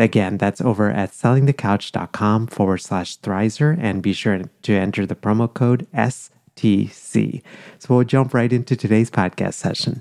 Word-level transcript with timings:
Again, 0.00 0.38
that's 0.38 0.62
over 0.62 0.90
at 0.90 1.10
sellingthecouch.com 1.10 2.46
forward 2.46 2.78
slash 2.78 3.18
Thrizer 3.18 3.76
and 3.78 4.02
be 4.02 4.14
sure 4.14 4.40
to 4.62 4.72
enter 4.72 5.04
the 5.04 5.14
promo 5.14 5.52
code 5.52 5.86
STC. 5.92 7.42
So 7.78 7.94
we'll 7.94 8.04
jump 8.04 8.32
right 8.32 8.50
into 8.50 8.76
today's 8.76 9.10
podcast 9.10 9.54
session. 9.54 10.00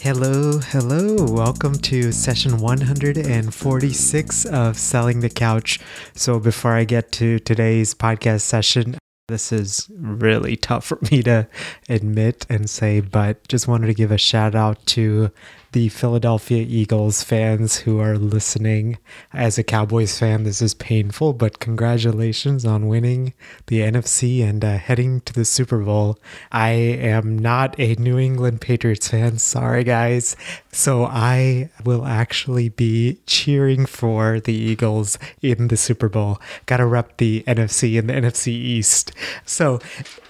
Hello, 0.00 0.60
hello. 0.60 1.26
Welcome 1.28 1.74
to 1.80 2.12
session 2.12 2.58
146 2.58 4.44
of 4.44 4.78
Selling 4.78 5.20
the 5.20 5.28
Couch. 5.28 5.80
So, 6.14 6.38
before 6.38 6.74
I 6.74 6.84
get 6.84 7.10
to 7.12 7.40
today's 7.40 7.94
podcast 7.94 8.42
session, 8.42 8.96
this 9.28 9.52
is 9.52 9.88
really 9.94 10.56
tough 10.56 10.86
for 10.86 10.98
me 11.10 11.22
to 11.22 11.46
admit 11.88 12.46
and 12.48 12.68
say, 12.68 13.00
but 13.00 13.46
just 13.46 13.68
wanted 13.68 13.86
to 13.86 13.94
give 13.94 14.10
a 14.10 14.18
shout 14.18 14.54
out 14.54 14.84
to 14.86 15.30
the 15.72 15.88
Philadelphia 15.90 16.64
Eagles 16.66 17.22
fans 17.22 17.78
who 17.78 18.00
are 18.00 18.16
listening. 18.16 18.98
As 19.32 19.58
a 19.58 19.62
Cowboys 19.62 20.18
fan, 20.18 20.44
this 20.44 20.62
is 20.62 20.74
painful, 20.74 21.34
but 21.34 21.58
congratulations 21.58 22.64
on 22.64 22.88
winning 22.88 23.34
the 23.66 23.80
NFC 23.80 24.42
and 24.42 24.64
uh, 24.64 24.78
heading 24.78 25.20
to 25.22 25.32
the 25.32 25.44
Super 25.44 25.78
Bowl. 25.78 26.18
I 26.50 26.70
am 26.70 27.38
not 27.38 27.78
a 27.78 27.94
New 27.96 28.18
England 28.18 28.60
Patriots 28.60 29.08
fan. 29.08 29.38
Sorry, 29.48 29.84
guys. 29.84 30.36
So 30.72 31.04
I 31.04 31.70
will 31.84 32.06
actually 32.06 32.70
be 32.70 33.18
cheering 33.26 33.84
for 33.84 34.40
the 34.40 34.54
Eagles 34.54 35.18
in 35.42 35.68
the 35.68 35.76
Super 35.76 36.08
Bowl. 36.08 36.40
Gotta 36.66 36.86
rep 36.86 37.18
the 37.18 37.44
NFC 37.46 37.98
and 37.98 38.08
the 38.08 38.14
NFC 38.14 38.48
East. 38.48 39.12
So 39.44 39.80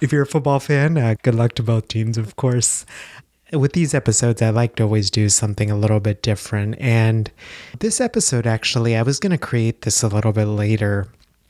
if 0.01 0.11
you're 0.11 0.23
a 0.23 0.27
football 0.27 0.59
fan, 0.59 0.97
uh, 0.97 1.15
good 1.21 1.35
luck 1.35 1.53
to 1.55 1.63
both 1.63 1.87
teams, 1.87 2.17
of 2.17 2.35
course 2.35 2.85
with 3.51 3.73
these 3.73 3.93
episodes, 3.93 4.41
I 4.41 4.49
like 4.49 4.75
to 4.75 4.83
always 4.83 5.09
do 5.09 5.29
something 5.29 5.71
a 5.71 5.77
little 5.77 5.99
bit 5.99 6.21
different. 6.21 6.75
And 6.79 7.31
this 7.79 7.99
episode, 7.99 8.45
actually, 8.45 8.95
I 8.95 9.01
was 9.01 9.19
going 9.19 9.31
to 9.31 9.37
create 9.37 9.81
this 9.81 10.03
a 10.03 10.07
little 10.07 10.33
bit 10.33 10.45
later 10.45 11.07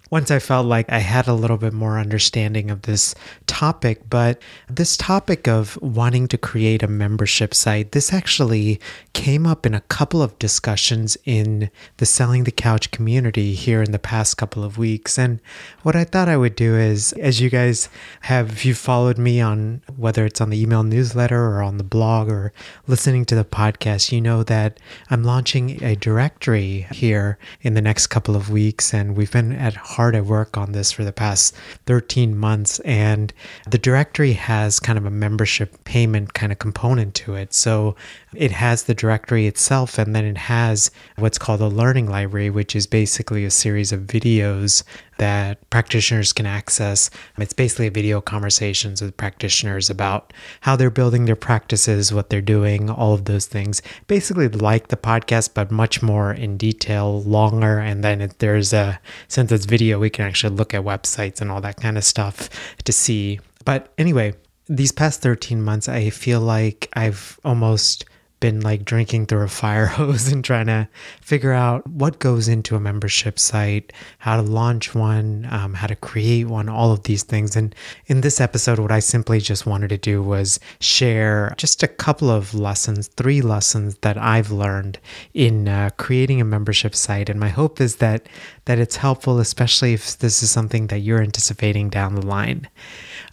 once 0.09 0.31
I 0.31 0.39
felt 0.39 0.65
like 0.65 0.89
I 0.89 0.99
had 0.99 1.27
a 1.27 1.33
little 1.33 1.57
bit 1.57 1.73
more 1.73 1.99
understanding 1.99 2.71
of 2.71 2.83
this 2.83 3.15
topic. 3.47 4.09
But 4.09 4.41
this 4.67 4.97
topic 4.97 5.47
of 5.47 5.77
wanting 5.81 6.27
to 6.29 6.37
create 6.37 6.83
a 6.83 6.87
membership 6.87 7.53
site, 7.53 7.91
this 7.91 8.13
actually 8.13 8.79
came 9.13 9.45
up 9.45 9.65
in 9.65 9.73
a 9.73 9.81
couple 9.81 10.21
of 10.21 10.37
discussions 10.39 11.17
in 11.25 11.69
the 11.97 12.05
Selling 12.05 12.43
the 12.43 12.51
Couch 12.51 12.91
community 12.91 13.53
here 13.53 13.83
in 13.83 13.91
the 13.91 13.99
past 13.99 14.37
couple 14.37 14.63
of 14.63 14.77
weeks. 14.77 15.17
And 15.17 15.39
what 15.83 15.95
I 15.95 16.03
thought 16.03 16.29
I 16.29 16.37
would 16.37 16.55
do 16.55 16.75
is, 16.75 17.13
as 17.13 17.41
you 17.41 17.49
guys 17.49 17.89
have, 18.21 18.51
if 18.51 18.65
you 18.65 18.73
followed 18.73 19.17
me 19.17 19.41
on 19.41 19.81
whether 19.95 20.25
it's 20.25 20.41
on 20.41 20.49
the 20.49 20.61
email 20.61 20.83
newsletter 20.83 21.45
or 21.47 21.61
on 21.61 21.77
the 21.77 21.83
blog 21.83 22.29
or 22.29 22.53
listening 22.87 23.25
to 23.25 23.35
the 23.35 23.45
podcast, 23.45 24.11
you 24.11 24.21
know 24.21 24.43
that 24.43 24.79
I'm 25.09 25.23
launching 25.23 25.83
a 25.83 25.95
directory 25.95 26.87
here 26.91 27.37
in 27.61 27.73
the 27.73 27.81
next 27.81 28.07
couple 28.07 28.35
of 28.35 28.49
weeks. 28.49 28.93
And 28.93 29.15
we've 29.15 29.31
been 29.31 29.51
at 29.51 29.75
hard 29.99 30.15
at 30.15 30.25
work 30.25 30.55
on 30.55 30.71
this 30.71 30.93
for 30.93 31.03
the 31.03 31.11
past 31.11 31.53
13 31.85 32.37
months. 32.37 32.79
And 32.85 33.33
the 33.69 33.77
directory 33.77 34.31
has 34.31 34.79
kind 34.79 34.97
of 34.97 35.05
a 35.05 35.09
membership 35.09 35.83
payment 35.83 36.33
kind 36.33 36.53
of 36.53 36.57
component 36.57 37.15
to 37.15 37.35
it. 37.35 37.53
So 37.53 37.97
it 38.35 38.51
has 38.51 38.83
the 38.83 38.93
directory 38.93 39.47
itself, 39.47 39.97
and 39.97 40.15
then 40.15 40.25
it 40.25 40.37
has 40.37 40.91
what's 41.17 41.37
called 41.37 41.61
a 41.61 41.67
learning 41.67 42.07
library, 42.07 42.49
which 42.49 42.75
is 42.75 42.85
basically 42.85 43.43
a 43.43 43.51
series 43.51 43.91
of 43.91 44.01
videos 44.01 44.83
that 45.17 45.67
practitioners 45.69 46.31
can 46.31 46.45
access. 46.45 47.09
It's 47.37 47.53
basically 47.53 47.89
video 47.89 48.21
conversations 48.21 49.01
with 49.01 49.17
practitioners 49.17 49.89
about 49.89 50.31
how 50.61 50.75
they're 50.75 50.89
building 50.89 51.25
their 51.25 51.35
practices, 51.35 52.13
what 52.13 52.29
they're 52.29 52.41
doing, 52.41 52.89
all 52.89 53.13
of 53.13 53.25
those 53.25 53.45
things. 53.45 53.81
Basically, 54.07 54.47
like 54.47 54.87
the 54.87 54.97
podcast, 54.97 55.53
but 55.53 55.71
much 55.71 56.01
more 56.01 56.31
in 56.31 56.57
detail, 56.57 57.21
longer. 57.23 57.79
And 57.79 58.03
then 58.03 58.31
there's 58.37 58.73
a, 58.73 58.99
since 59.27 59.51
it's 59.51 59.65
video, 59.65 59.99
we 59.99 60.09
can 60.09 60.25
actually 60.25 60.55
look 60.55 60.73
at 60.73 60.83
websites 60.83 61.41
and 61.41 61.51
all 61.51 61.61
that 61.61 61.77
kind 61.77 61.97
of 61.97 62.03
stuff 62.03 62.49
to 62.83 62.93
see. 62.93 63.39
But 63.65 63.91
anyway, 63.97 64.33
these 64.67 64.91
past 64.91 65.21
13 65.21 65.61
months, 65.61 65.89
I 65.89 66.11
feel 66.11 66.39
like 66.39 66.89
I've 66.93 67.39
almost 67.43 68.05
been 68.39 68.61
like 68.61 68.85
drinking 68.85 69.25
through 69.25 69.43
a 69.43 69.47
fire 69.47 69.85
hose 69.99 70.31
and 70.31 70.43
trying 70.43 70.67
to 70.67 70.87
figure 71.21 71.53
out 71.53 71.85
what 71.87 72.19
goes 72.19 72.47
into 72.47 72.75
a 72.75 72.79
membership 72.79 73.39
site, 73.39 73.91
how 74.19 74.37
to 74.37 74.41
launch 74.41 74.95
one, 74.95 75.47
um, 75.51 75.73
how 75.73 75.87
to 75.87 75.95
create 75.95 76.47
one, 76.47 76.69
all 76.69 76.91
of 76.91 77.03
these 77.03 77.23
things. 77.23 77.55
And 77.55 77.75
in 78.07 78.21
this 78.21 78.39
episode, 78.39 78.79
what 78.79 78.91
I 78.91 78.99
simply 78.99 79.39
just 79.39 79.65
wanted 79.65 79.89
to 79.89 79.97
do 79.97 80.21
was 80.21 80.59
share 80.79 81.53
just 81.57 81.83
a 81.83 81.87
couple 81.87 82.29
of 82.29 82.53
lessons, 82.53 83.07
three 83.07 83.41
lessons 83.41 83.95
that 84.01 84.17
I've 84.17 84.51
learned 84.51 84.99
in 85.33 85.67
uh, 85.67 85.89
creating 85.97 86.41
a 86.41 86.45
membership 86.45 86.95
site. 86.95 87.29
And 87.29 87.39
my 87.39 87.49
hope 87.49 87.81
is 87.81 87.97
that 87.97 88.27
that 88.65 88.77
it's 88.77 88.97
helpful, 88.97 89.39
especially 89.39 89.93
if 89.93 90.19
this 90.19 90.43
is 90.43 90.51
something 90.51 90.87
that 90.87 90.99
you're 90.99 91.23
anticipating 91.23 91.89
down 91.89 92.13
the 92.13 92.25
line 92.25 92.69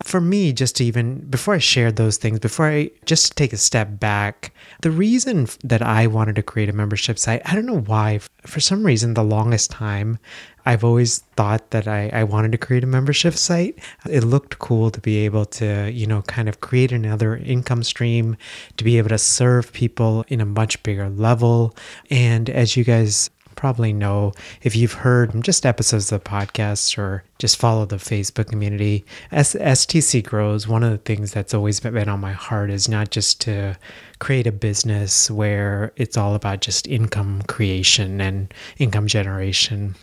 for 0.02 0.20
me, 0.20 0.52
just 0.52 0.76
to 0.76 0.84
even 0.84 1.20
before 1.28 1.54
I 1.54 1.58
shared 1.58 1.96
those 1.96 2.16
things, 2.16 2.38
before 2.38 2.66
I 2.66 2.90
just 3.04 3.36
take 3.36 3.52
a 3.52 3.58
step 3.58 3.98
back, 3.98 4.52
the 4.82 4.90
reason 4.96 5.48
that 5.64 5.82
I 5.82 6.06
wanted 6.06 6.36
to 6.36 6.42
create 6.42 6.68
a 6.68 6.72
membership 6.72 7.18
site, 7.18 7.42
I 7.44 7.54
don't 7.54 7.66
know 7.66 7.80
why, 7.80 8.20
for 8.42 8.60
some 8.60 8.84
reason, 8.84 9.14
the 9.14 9.22
longest 9.22 9.70
time, 9.70 10.18
I've 10.64 10.82
always 10.82 11.18
thought 11.36 11.70
that 11.70 11.86
I, 11.86 12.10
I 12.12 12.24
wanted 12.24 12.52
to 12.52 12.58
create 12.58 12.82
a 12.82 12.88
membership 12.88 13.34
site. 13.34 13.78
It 14.08 14.24
looked 14.24 14.58
cool 14.58 14.90
to 14.90 15.00
be 15.00 15.18
able 15.18 15.44
to, 15.46 15.90
you 15.92 16.06
know, 16.06 16.22
kind 16.22 16.48
of 16.48 16.60
create 16.60 16.90
another 16.90 17.36
income 17.36 17.84
stream, 17.84 18.36
to 18.76 18.84
be 18.84 18.98
able 18.98 19.10
to 19.10 19.18
serve 19.18 19.72
people 19.72 20.24
in 20.28 20.40
a 20.40 20.46
much 20.46 20.82
bigger 20.82 21.08
level. 21.08 21.76
And 22.10 22.50
as 22.50 22.76
you 22.76 22.82
guys 22.82 23.30
probably 23.56 23.92
know 23.92 24.32
if 24.62 24.76
you've 24.76 24.92
heard 24.92 25.42
just 25.42 25.66
episodes 25.66 26.12
of 26.12 26.22
the 26.22 26.30
podcast 26.30 26.96
or 26.98 27.24
just 27.38 27.56
follow 27.56 27.84
the 27.84 27.96
Facebook 27.96 28.48
community. 28.48 29.04
As 29.32 29.54
STC 29.54 30.22
grows, 30.24 30.68
one 30.68 30.82
of 30.82 30.90
the 30.90 30.98
things 30.98 31.32
that's 31.32 31.54
always 31.54 31.80
been 31.80 32.08
on 32.08 32.20
my 32.20 32.32
heart 32.32 32.70
is 32.70 32.88
not 32.88 33.10
just 33.10 33.40
to 33.42 33.76
create 34.18 34.46
a 34.46 34.52
business 34.52 35.30
where 35.30 35.92
it's 35.96 36.16
all 36.16 36.34
about 36.34 36.60
just 36.60 36.86
income 36.86 37.42
creation 37.48 38.20
and 38.20 38.52
income 38.78 39.06
generation. 39.06 39.94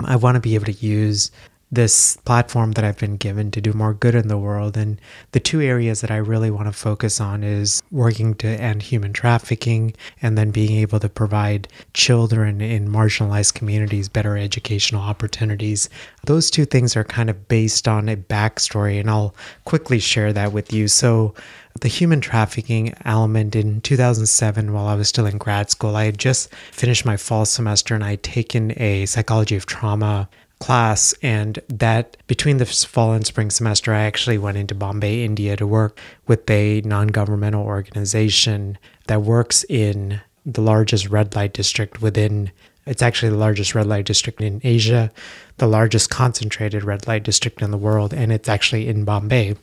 I 0.00 0.16
want 0.16 0.34
to 0.34 0.40
be 0.40 0.54
able 0.54 0.66
to 0.66 0.72
use 0.72 1.30
this 1.72 2.16
platform 2.18 2.72
that 2.72 2.84
I've 2.84 2.98
been 2.98 3.16
given 3.16 3.50
to 3.50 3.60
do 3.60 3.72
more 3.72 3.94
good 3.94 4.14
in 4.14 4.28
the 4.28 4.36
world. 4.36 4.76
And 4.76 5.00
the 5.32 5.40
two 5.40 5.62
areas 5.62 6.02
that 6.02 6.10
I 6.10 6.18
really 6.18 6.50
want 6.50 6.66
to 6.68 6.72
focus 6.72 7.18
on 7.18 7.42
is 7.42 7.82
working 7.90 8.34
to 8.36 8.46
end 8.46 8.82
human 8.82 9.14
trafficking 9.14 9.94
and 10.20 10.36
then 10.36 10.50
being 10.50 10.76
able 10.76 11.00
to 11.00 11.08
provide 11.08 11.68
children 11.94 12.60
in 12.60 12.88
marginalized 12.88 13.54
communities 13.54 14.10
better 14.10 14.36
educational 14.36 15.00
opportunities. 15.00 15.88
Those 16.26 16.50
two 16.50 16.66
things 16.66 16.94
are 16.94 17.04
kind 17.04 17.30
of 17.30 17.48
based 17.48 17.88
on 17.88 18.08
a 18.10 18.16
backstory, 18.16 19.00
and 19.00 19.08
I'll 19.08 19.34
quickly 19.64 19.98
share 19.98 20.32
that 20.34 20.52
with 20.52 20.72
you. 20.72 20.88
So, 20.88 21.34
the 21.80 21.88
human 21.88 22.20
trafficking 22.20 22.94
element 23.04 23.56
in 23.56 23.80
2007 23.80 24.72
while 24.74 24.86
I 24.86 24.94
was 24.94 25.08
still 25.08 25.24
in 25.24 25.38
grad 25.38 25.70
school. 25.70 25.96
I 25.96 26.04
had 26.04 26.18
just 26.18 26.54
finished 26.54 27.06
my 27.06 27.16
fall 27.16 27.46
semester 27.46 27.94
and 27.94 28.04
I 28.04 28.10
had 28.10 28.22
taken 28.22 28.78
a 28.80 29.06
psychology 29.06 29.56
of 29.56 29.64
trauma 29.64 30.28
class. 30.62 31.12
And 31.22 31.58
that 31.68 32.16
between 32.28 32.58
the 32.58 32.66
fall 32.66 33.12
and 33.12 33.26
spring 33.26 33.50
semester, 33.50 33.92
I 33.92 34.02
actually 34.02 34.38
went 34.38 34.56
into 34.56 34.74
Bombay, 34.74 35.24
India 35.24 35.56
to 35.56 35.66
work 35.66 35.98
with 36.28 36.48
a 36.48 36.80
non 36.82 37.08
governmental 37.08 37.64
organization 37.64 38.78
that 39.08 39.22
works 39.22 39.64
in 39.68 40.20
the 40.46 40.60
largest 40.60 41.08
red 41.08 41.34
light 41.34 41.52
district 41.52 42.00
within 42.00 42.52
It's 42.86 43.02
actually 43.02 43.30
the 43.30 43.36
largest 43.36 43.74
red 43.74 43.86
light 43.86 44.06
district 44.06 44.40
in 44.40 44.60
Asia, 44.64 45.10
the 45.58 45.66
largest 45.66 46.10
concentrated 46.10 46.84
red 46.84 47.06
light 47.06 47.24
district 47.24 47.60
in 47.62 47.70
the 47.70 47.78
world, 47.78 48.14
and 48.14 48.32
it's 48.32 48.48
actually 48.48 48.88
in 48.88 49.04
Bombay. 49.04 49.56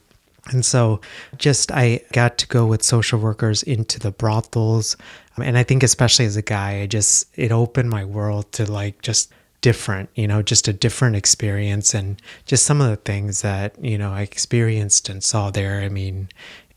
And 0.51 0.65
so 0.65 1.01
just 1.37 1.71
I 1.71 2.01
got 2.11 2.37
to 2.39 2.47
go 2.47 2.65
with 2.65 2.83
social 2.83 3.19
workers 3.19 3.63
into 3.63 3.99
the 3.99 4.11
brothels. 4.11 4.97
Um, 5.37 5.43
and 5.43 5.57
I 5.57 5.63
think 5.63 5.83
especially 5.83 6.25
as 6.25 6.37
a 6.37 6.41
guy, 6.41 6.81
I 6.81 6.87
just 6.87 7.27
it 7.35 7.51
opened 7.51 7.89
my 7.89 8.05
world 8.05 8.51
to 8.53 8.69
like 8.69 9.01
just 9.01 9.31
different, 9.61 10.09
you 10.15 10.27
know, 10.27 10.41
just 10.41 10.67
a 10.67 10.73
different 10.73 11.15
experience 11.15 11.94
and 11.94 12.21
just 12.45 12.65
some 12.65 12.81
of 12.81 12.89
the 12.89 12.95
things 12.95 13.41
that, 13.41 13.83
you 13.83 13.97
know, 13.97 14.11
I 14.11 14.21
experienced 14.21 15.09
and 15.09 15.23
saw 15.23 15.51
there. 15.51 15.81
I 15.81 15.89
mean, 15.89 16.29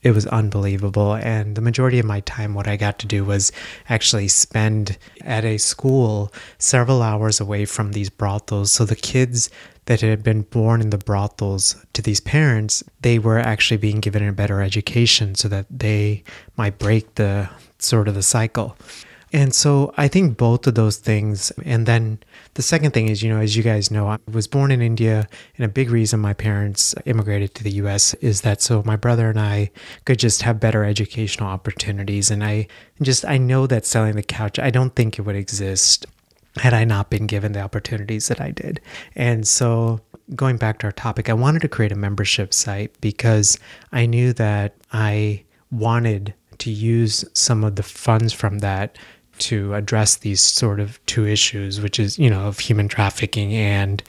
it 0.03 0.13
was 0.13 0.27
unbelievable. 0.27 1.15
And 1.15 1.55
the 1.55 1.61
majority 1.61 1.99
of 1.99 2.07
my 2.07 2.21
time, 2.21 2.55
what 2.55 2.67
I 2.67 2.77
got 2.77 2.99
to 3.01 3.07
do 3.07 3.25
was 3.25 3.53
actually 3.89 4.29
spend 4.29 4.99
at 5.21 5.45
a 5.45 5.59
school 5.59 6.33
several 6.59 7.03
hours 7.03 7.41
away 7.41 7.65
from 7.65 7.93
these 7.93 8.11
brothels. 8.11 8.73
So 8.73 8.85
the 8.85 8.97
kids 8.97 9.49
that 9.87 10.01
had 10.01 10.23
been 10.23 10.43
born 10.43 10.81
in 10.81 10.91
the 10.91 10.99
brothels 10.99 11.77
to 11.93 12.03
these 12.03 12.21
parents, 12.21 12.83
they 13.01 13.19
were 13.19 13.39
actually 13.39 13.77
being 13.77 14.01
given 14.01 14.27
a 14.27 14.33
better 14.33 14.61
education 14.61 15.35
so 15.35 15.49
that 15.49 15.67
they 15.71 16.25
might 16.57 16.79
break 16.79 17.15
the 17.15 17.49
sort 17.79 18.09
of 18.09 18.15
the 18.15 18.23
cycle. 18.23 18.77
And 19.33 19.55
so 19.55 19.95
I 19.97 20.09
think 20.09 20.37
both 20.37 20.67
of 20.67 20.75
those 20.75 20.99
things. 20.99 21.51
And 21.65 21.87
then 21.87 22.19
the 22.55 22.63
second 22.63 22.93
thing 22.93 23.09
is, 23.09 23.23
you 23.23 23.33
know, 23.33 23.41
as 23.41 23.57
you 23.57 23.63
guys 23.63 23.91
know, 23.91 24.09
I 24.09 24.19
was 24.31 24.47
born 24.47 24.71
in 24.71 24.83
India, 24.83 25.27
and 25.57 25.65
a 25.65 25.69
big 25.69 25.91
reason 25.91 26.21
my 26.21 26.35
parents 26.35 26.95
immigrated 27.07 27.55
to 27.55 27.65
the 27.65 27.73
US 27.73 28.13
is 28.15 28.43
that 28.43 28.61
so 28.61 28.83
my 28.85 28.97
brother 28.97 29.31
and 29.31 29.41
I 29.41 29.71
could 30.05 30.19
just 30.19 30.43
have 30.43 30.61
better 30.61 30.85
educational 30.85 31.49
opportunities. 31.49 32.31
And 32.31 32.45
I 32.45 32.67
just, 33.01 33.25
I 33.25 33.39
know 33.39 33.67
that 33.67 33.87
selling 33.87 34.17
the 34.17 34.23
couch, 34.23 34.59
I 34.59 34.71
don't 34.71 34.95
think 34.95 35.19
it 35.19 35.23
would 35.23 35.37
exist 35.37 36.07
had 36.57 36.75
I 36.75 36.85
not 36.85 37.09
been 37.09 37.27
given 37.27 37.53
the 37.53 37.63
opportunities 37.63 38.29
that 38.29 38.41
I 38.41 38.51
did. 38.51 38.81
And 39.17 39.49
so 39.49 40.01
going 40.37 40.59
back 40.59 40.79
to 40.81 40.87
our 40.87 40.93
topic, 40.93 41.31
I 41.31 41.35
wanted 41.35 41.63
to 41.63 41.69
create 41.69 41.93
a 41.93 41.97
membership 41.97 42.53
site 42.53 43.01
because 43.01 43.59
I 43.93 44.05
knew 44.05 44.35
that 44.35 44.77
I 44.93 45.45
wanted 45.71 46.35
to 46.59 46.71
use 46.71 47.25
some 47.33 47.65
of 47.65 47.77
the 47.77 47.83
funds 47.83 48.33
from 48.35 48.59
that 48.59 48.99
to 49.43 49.75
address 49.75 50.17
these 50.17 50.41
sort 50.41 50.81
of 50.81 51.05
two 51.07 51.27
issues, 51.27 51.81
which 51.81 51.99
is, 51.99 52.19
you 52.19 52.31
know, 52.31 52.47
of 52.47 52.59
human 52.59 52.89
trafficking 52.89 53.53
and 53.55 54.03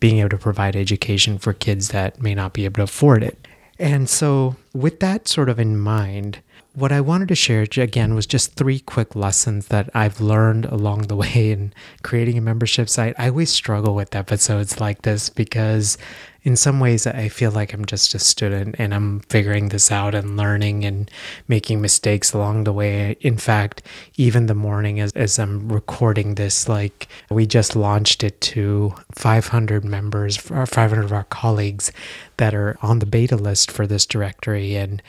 being 0.00 0.18
able 0.18 0.30
to 0.30 0.38
provide 0.38 0.76
education 0.76 1.38
for 1.38 1.52
kids 1.52 1.88
that 1.88 2.20
may 2.20 2.34
not 2.34 2.52
be 2.52 2.64
able 2.64 2.74
to 2.76 2.82
afford 2.82 3.22
it. 3.22 3.46
And 3.78 4.08
so, 4.08 4.56
with 4.72 5.00
that 5.00 5.28
sort 5.28 5.48
of 5.48 5.58
in 5.58 5.78
mind, 5.78 6.40
what 6.74 6.90
I 6.90 7.02
wanted 7.02 7.28
to 7.28 7.34
share 7.34 7.62
again 7.62 8.14
was 8.14 8.26
just 8.26 8.54
three 8.54 8.80
quick 8.80 9.14
lessons 9.14 9.68
that 9.68 9.90
I've 9.94 10.20
learned 10.20 10.64
along 10.64 11.02
the 11.02 11.16
way 11.22 11.50
in 11.50 11.72
creating 12.02 12.38
a 12.38 12.42
membership 12.42 12.88
site. 12.88 13.14
I 13.18 13.28
always 13.28 13.50
struggle 13.50 13.94
with 13.94 14.14
episodes 14.14 14.80
like 14.80 15.02
this 15.02 15.28
because 15.28 15.98
in 16.44 16.56
some 16.56 16.80
ways 16.80 17.06
I 17.06 17.28
feel 17.28 17.52
like 17.52 17.72
I'm 17.72 17.84
just 17.84 18.14
a 18.14 18.18
student 18.18 18.74
and 18.78 18.92
I'm 18.92 19.20
figuring 19.20 19.68
this 19.68 19.92
out 19.92 20.14
and 20.14 20.36
learning 20.36 20.84
and 20.84 21.10
making 21.46 21.80
mistakes 21.80 22.32
along 22.32 22.64
the 22.64 22.72
way. 22.72 23.16
In 23.20 23.36
fact, 23.36 23.82
even 24.16 24.46
the 24.46 24.54
morning 24.54 24.98
as, 24.98 25.12
as 25.12 25.38
I'm 25.38 25.70
recording 25.70 26.34
this, 26.34 26.68
like 26.68 27.06
we 27.30 27.46
just 27.46 27.76
launched 27.76 28.24
it 28.24 28.40
to 28.40 28.94
500 29.14 29.84
members, 29.84 30.36
500 30.36 31.04
of 31.04 31.12
our 31.12 31.24
colleagues 31.24 31.92
that 32.38 32.54
are 32.54 32.76
on 32.82 32.98
the 32.98 33.06
beta 33.06 33.36
list 33.36 33.70
for 33.70 33.86
this 33.86 34.04
directory. 34.04 34.74
And 34.74 35.00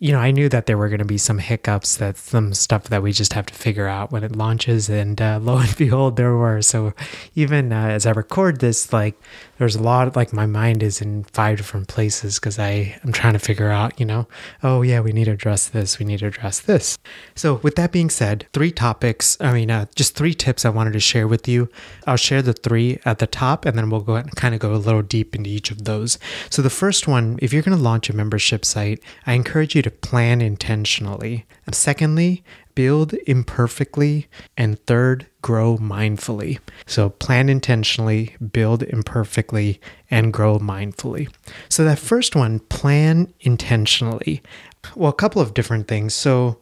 you 0.00 0.12
know, 0.12 0.20
I 0.20 0.30
knew 0.30 0.48
that 0.48 0.66
there 0.66 0.78
were 0.78 0.88
going 0.88 1.00
to 1.00 1.04
be 1.04 1.18
some 1.18 1.38
hiccups, 1.38 1.96
that 1.96 2.16
some 2.16 2.54
stuff 2.54 2.84
that 2.84 3.02
we 3.02 3.10
just 3.12 3.32
have 3.32 3.46
to 3.46 3.54
figure 3.54 3.88
out 3.88 4.12
when 4.12 4.22
it 4.22 4.36
launches. 4.36 4.88
And 4.88 5.20
uh, 5.20 5.40
lo 5.42 5.58
and 5.58 5.76
behold, 5.76 6.16
there 6.16 6.36
were. 6.36 6.62
So 6.62 6.92
even 7.34 7.72
uh, 7.72 7.88
as 7.88 8.06
I 8.06 8.12
record 8.12 8.60
this, 8.60 8.92
like 8.92 9.20
there's 9.58 9.74
a 9.74 9.82
lot, 9.82 10.14
like 10.14 10.32
my 10.32 10.46
mind 10.46 10.84
is 10.84 11.00
in 11.00 11.24
five 11.24 11.56
different 11.56 11.88
places 11.88 12.38
because 12.38 12.60
I 12.60 12.96
am 13.04 13.12
trying 13.12 13.32
to 13.32 13.40
figure 13.40 13.70
out, 13.70 13.98
you 13.98 14.06
know, 14.06 14.28
oh 14.62 14.82
yeah, 14.82 15.00
we 15.00 15.12
need 15.12 15.24
to 15.24 15.32
address 15.32 15.68
this, 15.68 15.98
we 15.98 16.06
need 16.06 16.20
to 16.20 16.28
address 16.28 16.60
this. 16.60 16.96
So 17.34 17.56
with 17.64 17.74
that 17.74 17.90
being 17.90 18.08
said, 18.08 18.46
three 18.52 18.70
topics. 18.70 19.36
I 19.40 19.52
mean, 19.52 19.70
uh, 19.70 19.86
just 19.96 20.14
three 20.14 20.34
tips 20.34 20.64
I 20.64 20.68
wanted 20.68 20.92
to 20.92 21.00
share 21.00 21.26
with 21.26 21.48
you. 21.48 21.68
I'll 22.06 22.16
share 22.16 22.40
the 22.40 22.52
three 22.52 23.00
at 23.04 23.18
the 23.18 23.26
top, 23.26 23.64
and 23.64 23.76
then 23.76 23.90
we'll 23.90 24.00
go 24.00 24.14
and 24.14 24.30
kind 24.36 24.54
of 24.54 24.60
go 24.60 24.74
a 24.74 24.76
little 24.76 25.02
deep 25.02 25.34
into 25.34 25.50
each 25.50 25.72
of 25.72 25.84
those. 25.84 26.18
So 26.50 26.62
the 26.62 26.70
first 26.70 27.08
one, 27.08 27.36
if 27.42 27.52
you're 27.52 27.62
going 27.62 27.76
to 27.76 27.82
launch 27.82 28.08
a 28.08 28.16
membership 28.16 28.64
site, 28.64 29.02
I 29.26 29.32
encourage 29.32 29.74
you 29.74 29.82
to 29.82 29.87
plan 29.90 30.40
intentionally. 30.40 31.46
And 31.66 31.74
secondly, 31.74 32.44
build 32.74 33.14
imperfectly. 33.26 34.28
And 34.56 34.78
third, 34.86 35.26
grow 35.42 35.76
mindfully. 35.78 36.58
So 36.86 37.10
plan 37.10 37.48
intentionally, 37.48 38.36
build 38.52 38.82
imperfectly, 38.84 39.80
and 40.10 40.32
grow 40.32 40.58
mindfully. 40.58 41.28
So 41.68 41.84
that 41.84 41.98
first 41.98 42.36
one, 42.36 42.60
plan 42.60 43.32
intentionally. 43.40 44.42
Well, 44.94 45.10
a 45.10 45.14
couple 45.14 45.42
of 45.42 45.54
different 45.54 45.88
things. 45.88 46.14
So 46.14 46.58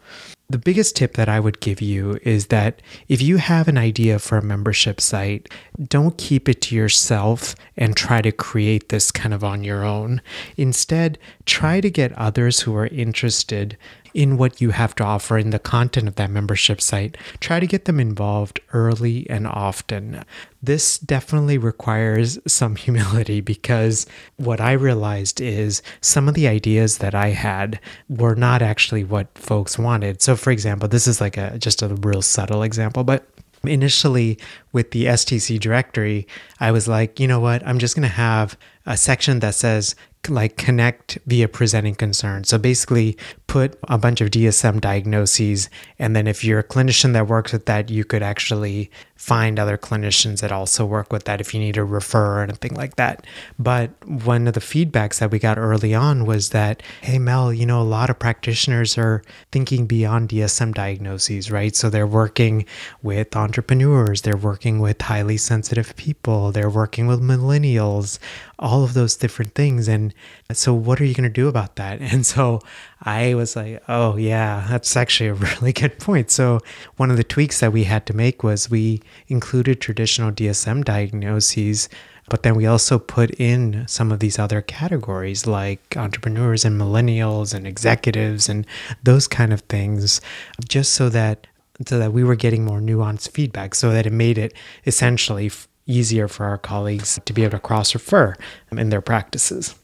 the 0.49 0.59
biggest 0.59 0.95
tip 0.95 1.15
that 1.15 1.29
I 1.29 1.41
would 1.41 1.61
give 1.61 1.81
you 1.81 2.19
is 2.23 2.47
that 2.47 2.81
if 3.09 3.21
you 3.21 3.39
have 3.39 3.67
an 3.67 3.77
idea 3.77 4.19
for 4.19 4.39
a 4.39 4.45
membership 4.45 5.01
site, 5.01 5.49
don't 5.89 6.17
keep 6.17 6.49
it 6.49 6.61
to 6.63 6.77
yourself 6.77 7.57
and 7.77 7.97
try 7.97 8.23
to 8.23 8.31
create 8.31 8.89
this 8.89 9.11
kind 9.11 9.35
of 9.35 9.43
on 9.43 9.65
your 9.65 9.85
own. 9.85 10.21
Instead, 10.57 11.19
try 11.47 11.81
to 11.81 11.91
get 11.91 12.13
others 12.13 12.61
who 12.61 12.77
are 12.77 12.87
interested 12.87 13.77
in 14.17 14.39
what 14.39 14.63
you 14.63 14.71
have 14.71 14.95
to 14.95 15.05
offer 15.05 15.37
in 15.37 15.51
the 15.51 15.59
content 15.59 16.09
of 16.09 16.15
that 16.15 16.31
membership 16.31 16.81
site. 16.81 17.19
Try 17.39 17.61
to 17.61 17.67
get 17.67 17.85
them 17.85 18.01
involved 18.01 18.61
early 18.73 19.29
and 19.29 19.47
often. 19.47 20.25
This 20.63 20.99
definitely 20.99 21.59
requires 21.59 22.39
some 22.47 22.77
humility 22.87 23.43
because 23.43 24.07
what 24.37 24.59
I 24.59 24.73
realized 24.73 25.43
is 25.43 25.83
some 26.01 26.29
of 26.29 26.35
the 26.35 26.49
ideas 26.49 26.97
that 26.99 27.15
I 27.15 27.29
had 27.29 27.79
were 28.09 28.35
not 28.35 28.63
actually 28.63 29.05
what 29.05 29.37
folks 29.37 29.79
wanted. 29.79 30.23
So 30.23 30.35
for 30.35 30.51
example, 30.51 30.89
this 30.89 31.07
is 31.07 31.21
like 31.21 31.37
a 31.37 31.59
just 31.59 31.83
a 31.83 31.89
real 31.89 32.23
subtle 32.23 32.63
example, 32.63 33.05
but 33.05 33.29
initially 33.65 34.39
with 34.73 34.93
the 34.93 35.05
STC 35.05 35.61
directory, 35.61 36.27
I 36.59 36.71
was 36.71 36.89
like, 36.89 37.21
you 37.21 37.29
know 37.29 37.41
what? 37.41 37.67
I'm 37.67 37.79
just 37.79 37.95
going 37.95 38.09
to 38.09 38.15
have 38.15 38.57
a 38.87 38.97
section 38.97 39.41
that 39.41 39.55
says 39.55 39.95
like 40.29 40.57
connect 40.57 41.19
via 41.27 41.49
presenting 41.49 41.95
concerns. 41.95 42.49
So 42.49 42.59
basically 42.59 43.17
put 43.47 43.79
a 43.85 43.99
bunch 43.99 44.21
of 44.21 44.31
DSM 44.31 44.81
diagnoses 44.81 45.71
and 45.99 46.17
then 46.17 46.27
if 46.27 46.45
you're 46.45 46.59
a 46.59 46.65
clinician 46.65 47.13
that 47.13 47.29
works 47.29 47.53
with 47.53 47.67
that, 47.67 47.91
you 47.91 48.05
could 48.05 48.23
actually 48.23 48.91
find 49.17 49.59
other 49.59 49.79
clinicians 49.79 50.41
that 50.41 50.53
also 50.53 50.85
work 50.85 51.11
with 51.11 51.25
that 51.25 51.41
if 51.41 51.55
you 51.55 51.59
need 51.59 51.75
to 51.75 51.85
refer 51.85 52.39
or 52.39 52.43
anything 52.43 52.75
like 52.75 52.97
that. 52.97 53.27
But 53.59 53.91
one 54.07 54.47
of 54.47 54.55
the 54.55 54.61
feedbacks 54.61 55.19
that 55.19 55.31
we 55.31 55.39
got 55.39 55.59
early 55.59 55.95
on 55.95 56.27
was 56.27 56.51
that, 56.51 56.83
hey, 57.01 57.19
Mel, 57.19 57.53
you 57.53 57.65
know, 57.65 57.81
a 57.81 57.83
lot 57.83 58.11
of 58.11 58.19
practitioners 58.19 58.99
are 58.99 59.23
thinking 59.53 59.87
beyond 59.87 60.29
DSM 60.29 60.75
diagnoses, 60.75 61.51
right? 61.51 61.75
So 61.75 61.89
they're 61.89 62.07
working 62.07 62.67
with 63.03 63.35
entrepreneurs, 63.35 64.23
they're 64.23 64.37
working 64.37 64.81
with 64.81 65.01
highly 65.01 65.39
sensitive 65.39 65.97
people, 65.97 66.53
they're 66.53 66.71
working 66.71 67.07
with 67.07 67.21
millennials, 67.23 68.19
all 68.59 68.85
of 68.85 68.95
those 68.95 69.17
different 69.17 69.55
things. 69.55 69.89
And 69.89 70.13
so, 70.53 70.73
what 70.73 71.01
are 71.01 71.05
you 71.05 71.15
going 71.15 71.29
to 71.29 71.33
do 71.43 71.49
about 71.49 71.77
that? 71.77 72.01
And 72.17 72.25
so 72.25 72.61
I 73.03 73.35
was 73.35 73.57
like, 73.57 73.83
oh, 73.89 74.17
yeah, 74.17 74.67
that's 74.69 74.97
actually 74.97 75.29
a 75.29 75.35
really 75.61 75.73
good 75.73 75.99
point. 75.99 76.31
So, 76.31 76.61
one 76.97 77.11
of 77.11 77.17
the 77.17 77.25
tweaks 77.25 77.61
that 77.61 77.73
we 77.73 77.85
had 77.85 78.07
to 78.07 78.17
make 78.17 78.43
was 78.43 78.71
we 78.71 79.03
included 79.29 79.81
traditional 79.81 80.31
DSM 80.33 80.85
diagnoses, 80.85 81.89
but 82.29 82.43
then 82.43 82.55
we 82.55 82.67
also 82.67 82.99
put 82.99 83.31
in 83.33 83.85
some 83.87 84.11
of 84.11 84.21
these 84.21 84.39
other 84.39 84.61
categories 84.61 85.47
like 85.47 85.97
entrepreneurs 85.97 86.65
and 86.65 86.81
millennials 86.81 87.55
and 87.55 87.67
executives 87.67 88.49
and 88.49 88.67
those 89.03 89.29
kind 89.29 89.53
of 89.53 89.61
things, 89.63 90.21
just 90.69 90.95
so 90.95 91.09
that 91.09 91.47
so 91.87 91.99
that 91.99 92.13
we 92.13 92.25
were 92.25 92.37
getting 92.37 92.65
more 92.65 92.81
nuanced 92.81 93.31
feedback 93.31 93.75
so 93.75 93.91
that 93.91 94.07
it 94.07 94.13
made 94.13 94.39
it 94.39 94.55
essentially 94.87 95.51
easier 95.87 96.29
for 96.29 96.47
our 96.47 96.59
colleagues 96.59 97.21
to 97.25 97.33
be 97.33 97.43
able 97.43 97.53
to 97.53 97.59
cross 97.59 97.95
refer 97.95 98.35
in 98.73 98.91
their 98.91 99.01
practices. 99.01 99.75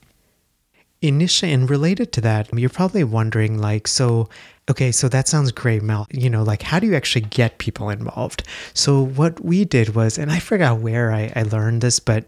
Initially, 1.03 1.53
and 1.53 1.69
related 1.69 2.13
to 2.13 2.21
that, 2.23 2.49
you're 2.57 2.71
probably 2.71 3.05
wondering, 3.05 3.59
like, 3.59 3.89
so, 3.89 4.29
okay, 4.71 4.93
so 4.93 5.09
that 5.09 5.29
sounds 5.29 5.51
great, 5.53 5.83
Mel. 5.83 6.07
You 6.13 6.31
know, 6.31 6.43
like, 6.43 6.63
how 6.63 6.79
do 6.79 6.87
you 6.87 6.95
actually 6.95 7.23
get 7.23 7.59
people 7.59 7.91
involved? 7.91 8.45
So, 8.73 9.03
what 9.03 9.45
we 9.45 9.65
did 9.65 9.95
was, 9.97 10.17
and 10.17 10.31
I 10.31 10.39
forgot 10.39 10.79
where 10.79 11.13
I, 11.13 11.33
I 11.35 11.43
learned 11.43 11.81
this, 11.81 11.99
but 11.99 12.25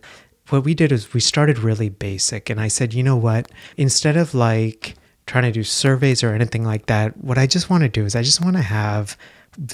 what 0.50 0.64
we 0.64 0.74
did 0.74 0.92
is 0.92 1.14
we 1.14 1.20
started 1.20 1.58
really 1.58 1.88
basic. 1.88 2.50
And 2.50 2.60
I 2.60 2.68
said, 2.68 2.92
you 2.92 3.02
know 3.02 3.16
what? 3.16 3.50
Instead 3.76 4.16
of 4.16 4.34
like 4.34 4.94
trying 5.26 5.44
to 5.44 5.52
do 5.52 5.64
surveys 5.64 6.22
or 6.22 6.34
anything 6.34 6.64
like 6.64 6.86
that, 6.86 7.16
what 7.16 7.38
I 7.38 7.46
just 7.46 7.70
want 7.70 7.82
to 7.82 7.88
do 7.88 8.04
is 8.04 8.14
I 8.14 8.22
just 8.22 8.44
want 8.44 8.56
to 8.56 8.62
have 8.62 9.16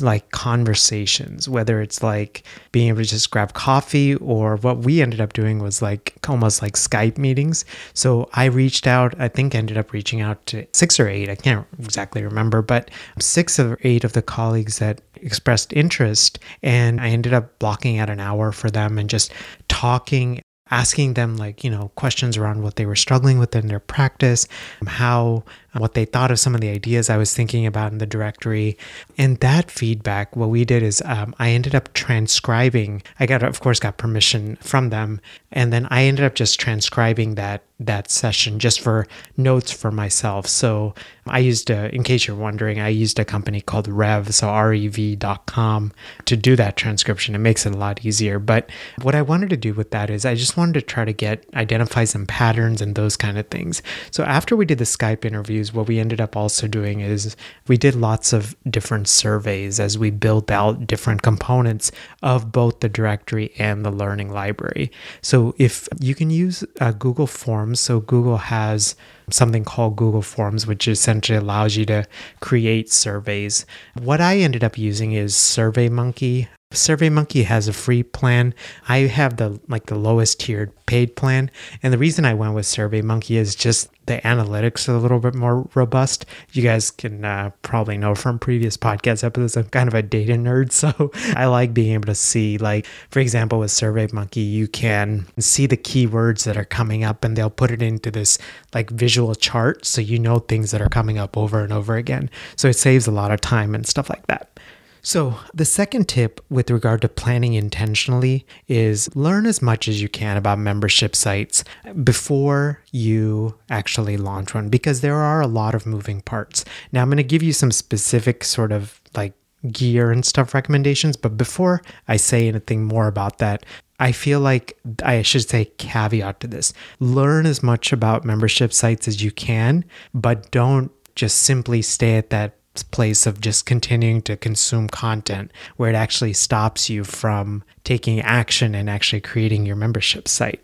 like 0.01 0.31
conversations, 0.31 1.49
whether 1.49 1.81
it's 1.81 2.03
like 2.03 2.45
being 2.73 2.89
able 2.89 3.03
to 3.03 3.09
just 3.09 3.31
grab 3.31 3.53
coffee 3.53 4.15
or 4.17 4.57
what 4.57 4.79
we 4.79 5.03
ended 5.03 5.21
up 5.21 5.33
doing 5.33 5.59
was 5.59 5.83
like 5.83 6.15
almost 6.29 6.63
like 6.63 6.75
Skype 6.75 7.19
meetings. 7.19 7.65
So 7.95 8.29
I 8.35 8.47
reached 8.47 8.87
out, 8.87 9.15
I 9.19 9.29
think 9.29 9.55
ended 9.55 9.77
up 9.77 9.93
reaching 9.93 10.21
out 10.21 10.45
to 10.47 10.67
six 10.73 11.01
or 11.01 11.09
eight, 11.09 11.29
I 11.29 11.35
can't 11.35 11.67
exactly 11.79 12.23
remember, 12.23 12.63
but 12.63 12.91
six 13.19 13.59
or 13.59 13.79
eight 13.83 14.05
of 14.05 14.13
the 14.13 14.23
colleagues 14.23 14.79
that 14.79 15.01
expressed 15.17 15.73
interest. 15.73 16.39
And 16.63 17.01
I 17.01 17.09
ended 17.09 17.33
up 17.35 17.59
blocking 17.59 17.99
out 17.99 18.11
an 18.11 18.21
hour 18.21 18.53
for 18.53 18.71
them 18.71 18.99
and 18.99 19.09
just 19.09 19.33
talking 19.69 20.43
asking 20.71 21.15
them 21.15 21.37
like 21.37 21.65
you 21.65 21.71
know 21.71 21.91
questions 21.97 22.37
around 22.37 22.63
what 22.63 22.77
they 22.77 22.87
were 22.87 22.97
struggling 22.97 23.39
with 23.39 23.55
in 23.57 23.67
their 23.67 23.81
practice 23.81 24.47
how 24.87 25.45
what 25.75 25.95
they 25.95 26.05
thought 26.05 26.31
of 26.31 26.41
some 26.41 26.55
of 26.55 26.61
the 26.61 26.69
ideas 26.69 27.09
i 27.09 27.17
was 27.17 27.35
thinking 27.35 27.67
about 27.67 27.93
in 27.93 27.99
the 27.99 28.07
directory. 28.07 28.77
And 29.17 29.39
that 29.39 29.71
feedback 29.71 30.35
what 30.35 30.49
we 30.49 30.65
did 30.65 30.83
is 30.83 31.03
um, 31.05 31.35
i 31.39 31.50
ended 31.50 31.75
up 31.75 31.93
transcribing 31.93 33.03
i 33.19 33.27
got 33.27 33.43
of 33.43 33.61
course 33.61 33.81
got 33.81 33.99
permission 33.99 34.57
from 34.57 34.91
them. 34.91 35.21
And 35.53 35.73
then 35.73 35.87
i 35.91 36.03
ended 36.03 36.25
up 36.25 36.35
just 36.35 36.61
transcribing 36.61 37.35
that 37.37 37.65
that 37.79 38.11
session 38.11 38.59
just 38.59 38.79
for 38.81 39.07
notes 39.39 39.71
for 39.71 39.91
myself. 39.91 40.47
So 40.47 40.95
i 41.27 41.39
used 41.39 41.71
a 41.71 41.95
in 41.95 42.03
case 42.03 42.27
you're 42.27 42.37
wondering 42.37 42.81
i 42.81 42.89
used 42.89 43.19
a 43.19 43.25
company 43.25 43.61
called 43.61 43.87
rev 43.87 44.35
so 44.35 44.49
rev.com 44.53 45.93
to 46.25 46.37
do 46.37 46.57
that 46.57 46.77
transcription. 46.77 47.35
It 47.35 47.39
makes 47.39 47.65
it 47.67 47.75
a 47.75 47.79
lot 47.79 48.05
easier. 48.05 48.39
But 48.39 48.71
what 49.03 49.15
i 49.15 49.23
wanted 49.23 49.50
to 49.50 49.57
do 49.57 49.73
with 49.75 49.91
that 49.93 50.11
is 50.11 50.25
i 50.25 50.35
just 50.35 50.57
wanted 50.57 50.75
to 50.75 50.83
try 50.83 51.05
to 51.05 51.12
get 51.12 51.45
identify 51.55 52.05
some 52.05 52.27
patterns 52.27 52.81
and 52.81 52.95
those 52.95 53.17
kind 53.17 53.39
of 53.39 53.47
things. 53.49 53.83
So 54.11 54.25
after 54.25 54.57
we 54.57 54.65
did 54.65 54.79
the 54.79 54.85
skype 54.85 55.25
interviews 55.61 55.75
what 55.75 55.88
we 55.88 55.99
ended 55.99 56.21
up 56.21 56.37
also 56.37 56.67
doing 56.67 57.00
is 57.00 57.37
we 57.69 57.76
did 57.76 57.95
lots 57.95 58.33
of 58.33 58.57
different 58.69 59.09
surveys 59.09 59.79
as 59.81 59.99
we 59.99 60.11
built 60.11 60.50
out 60.50 60.87
different 60.87 61.23
components 61.23 61.93
of 62.23 62.50
both 62.52 62.81
the 62.81 62.88
directory 62.88 63.52
and 63.59 63.85
the 63.85 63.90
learning 63.90 64.33
library 64.33 64.90
so 65.23 65.55
if 65.59 65.88
you 66.00 66.14
can 66.14 66.31
use 66.31 66.64
uh, 66.81 66.93
google 66.93 67.26
forms 67.26 67.50
Forms. 67.50 67.81
So 67.81 68.00
Google 68.00 68.38
has 68.38 68.95
something 69.31 69.64
called 69.64 69.97
Google 69.97 70.23
Forms, 70.23 70.67
which 70.67 70.88
essentially 70.88 71.37
allows 71.37 71.76
you 71.76 71.85
to 71.87 72.07
create 72.40 72.90
surveys. 72.90 73.67
What 73.95 74.21
I 74.21 74.38
ended 74.38 74.64
up 74.64 74.79
using 74.79 75.12
is 75.12 75.35
SurveyMonkey. 75.35 76.49
SurveyMonkey 76.73 77.47
has 77.47 77.67
a 77.67 77.73
free 77.73 78.05
plan. 78.05 78.55
I 78.89 78.99
have 78.99 79.39
the 79.39 79.59
like 79.67 79.87
the 79.87 79.97
lowest 79.97 80.39
tiered 80.39 80.71
paid 80.87 81.17
plan, 81.17 81.50
and 81.83 81.93
the 81.93 81.99
reason 81.99 82.25
I 82.25 82.35
went 82.35 82.55
with 82.55 82.65
SurveyMonkey 82.65 83.35
is 83.35 83.57
just 83.57 83.89
the 84.07 84.19
analytics 84.19 84.89
are 84.89 84.95
a 84.95 84.99
little 84.99 85.19
bit 85.19 85.35
more 85.35 85.69
robust. 85.75 86.27
You 86.53 86.62
guys 86.62 86.93
can 86.93 87.25
uh, 87.25 87.50
probably 87.62 87.99
know 87.99 88.15
from 88.15 88.39
previous 88.39 88.77
podcast 88.77 89.25
episodes, 89.25 89.57
I'm 89.57 89.65
kind 89.65 89.89
of 89.89 89.95
a 89.95 90.03
data 90.03 90.35
nerd, 90.35 90.71
so 90.81 91.11
I 91.37 91.47
like 91.47 91.75
being 91.75 91.95
able 91.95 92.07
to 92.07 92.15
see, 92.15 92.57
like, 92.57 92.87
for 93.11 93.19
example, 93.19 93.59
with 93.59 93.73
SurveyMonkey, 93.73 94.49
you 94.49 94.69
can 94.69 95.27
see 95.41 95.67
the 95.67 95.77
keywords 95.77 96.45
that 96.45 96.57
are 96.57 96.65
coming 96.65 97.03
up, 97.03 97.25
and 97.25 97.37
they'll 97.37 97.50
put 97.50 97.73
it 97.73 97.83
into 97.83 98.12
this 98.12 98.39
like 98.73 98.91
visual 98.91 99.35
chart, 99.35 99.85
so 99.85 100.00
you 100.00 100.21
know 100.21 100.39
things 100.39 100.71
that 100.71 100.81
are 100.81 100.89
coming 100.89 101.19
up 101.19 101.37
over 101.37 101.65
and 101.65 101.73
over 101.73 101.97
again. 101.97 102.31
So 102.55 102.69
it 102.69 102.75
saves 102.77 103.09
a 103.09 103.12
lot 103.12 103.33
of 103.33 103.41
time 103.41 103.75
and 103.75 103.85
stuff 103.85 104.09
like 104.09 104.29
that. 104.29 104.60
So, 105.02 105.38
the 105.54 105.64
second 105.64 106.09
tip 106.09 106.45
with 106.50 106.71
regard 106.71 107.02
to 107.02 107.09
planning 107.09 107.54
intentionally 107.54 108.47
is 108.69 109.14
learn 109.16 109.47
as 109.47 109.62
much 109.62 109.88
as 109.88 110.02
you 110.02 110.09
can 110.09 110.37
about 110.37 110.59
membership 110.59 111.16
sites 111.16 111.64
before 112.04 112.83
you 112.92 113.59
actually 113.71 114.16
launch 114.16 114.54
one 114.54 114.69
because 114.69 115.00
there 115.00 115.16
are 115.16 115.40
a 115.40 115.47
lot 115.47 115.75
of 115.75 115.87
moving 115.87 116.21
parts. 116.21 116.64
Now, 116.92 117.02
I'm 117.02 117.09
going 117.09 117.16
to 117.16 117.23
give 117.23 117.42
you 117.42 117.52
some 117.52 117.73
specific 117.73 118.45
sort 118.45 118.73
of 118.73 119.00
like 119.14 119.35
gear 119.73 120.11
and 120.11 120.25
stuff 120.25 120.54
recommendations, 120.54 121.16
but 121.16 121.37
before 121.37 121.83
I 122.09 122.16
say 122.16 122.49
anything 122.49 122.85
more 122.85 123.07
about 123.07 123.38
that, 123.38 123.64
I 123.99 124.12
feel 124.12 124.40
like 124.40 124.78
I 125.02 125.23
should 125.23 125.49
say 125.49 125.66
caveat 125.76 126.40
to 126.40 126.47
this. 126.47 126.73
Learn 127.00 127.45
as 127.47 127.62
much 127.62 127.92
about 127.92 128.25
membership 128.25 128.73
sites 128.73 129.07
as 129.07 129.23
you 129.23 129.30
can, 129.30 129.85
but 130.14 130.50
don't 130.50 130.90
just 131.14 131.38
simply 131.38 131.83
stay 131.83 132.16
at 132.16 132.30
that 132.30 132.57
place 132.93 133.27
of 133.27 133.41
just 133.41 133.67
continuing 133.67 134.23
to 134.23 134.37
consume 134.37 134.89
content 134.89 135.50
where 135.77 135.91
it 135.91 135.97
actually 135.97 136.33
stops 136.33 136.89
you 136.89 137.05
from 137.05 137.62
taking 137.85 138.21
action 138.21 138.75
and 138.75 138.89
actually 138.89 139.21
creating 139.21 139.67
your 139.67 139.77
membership 139.77 140.29
site 140.29 140.61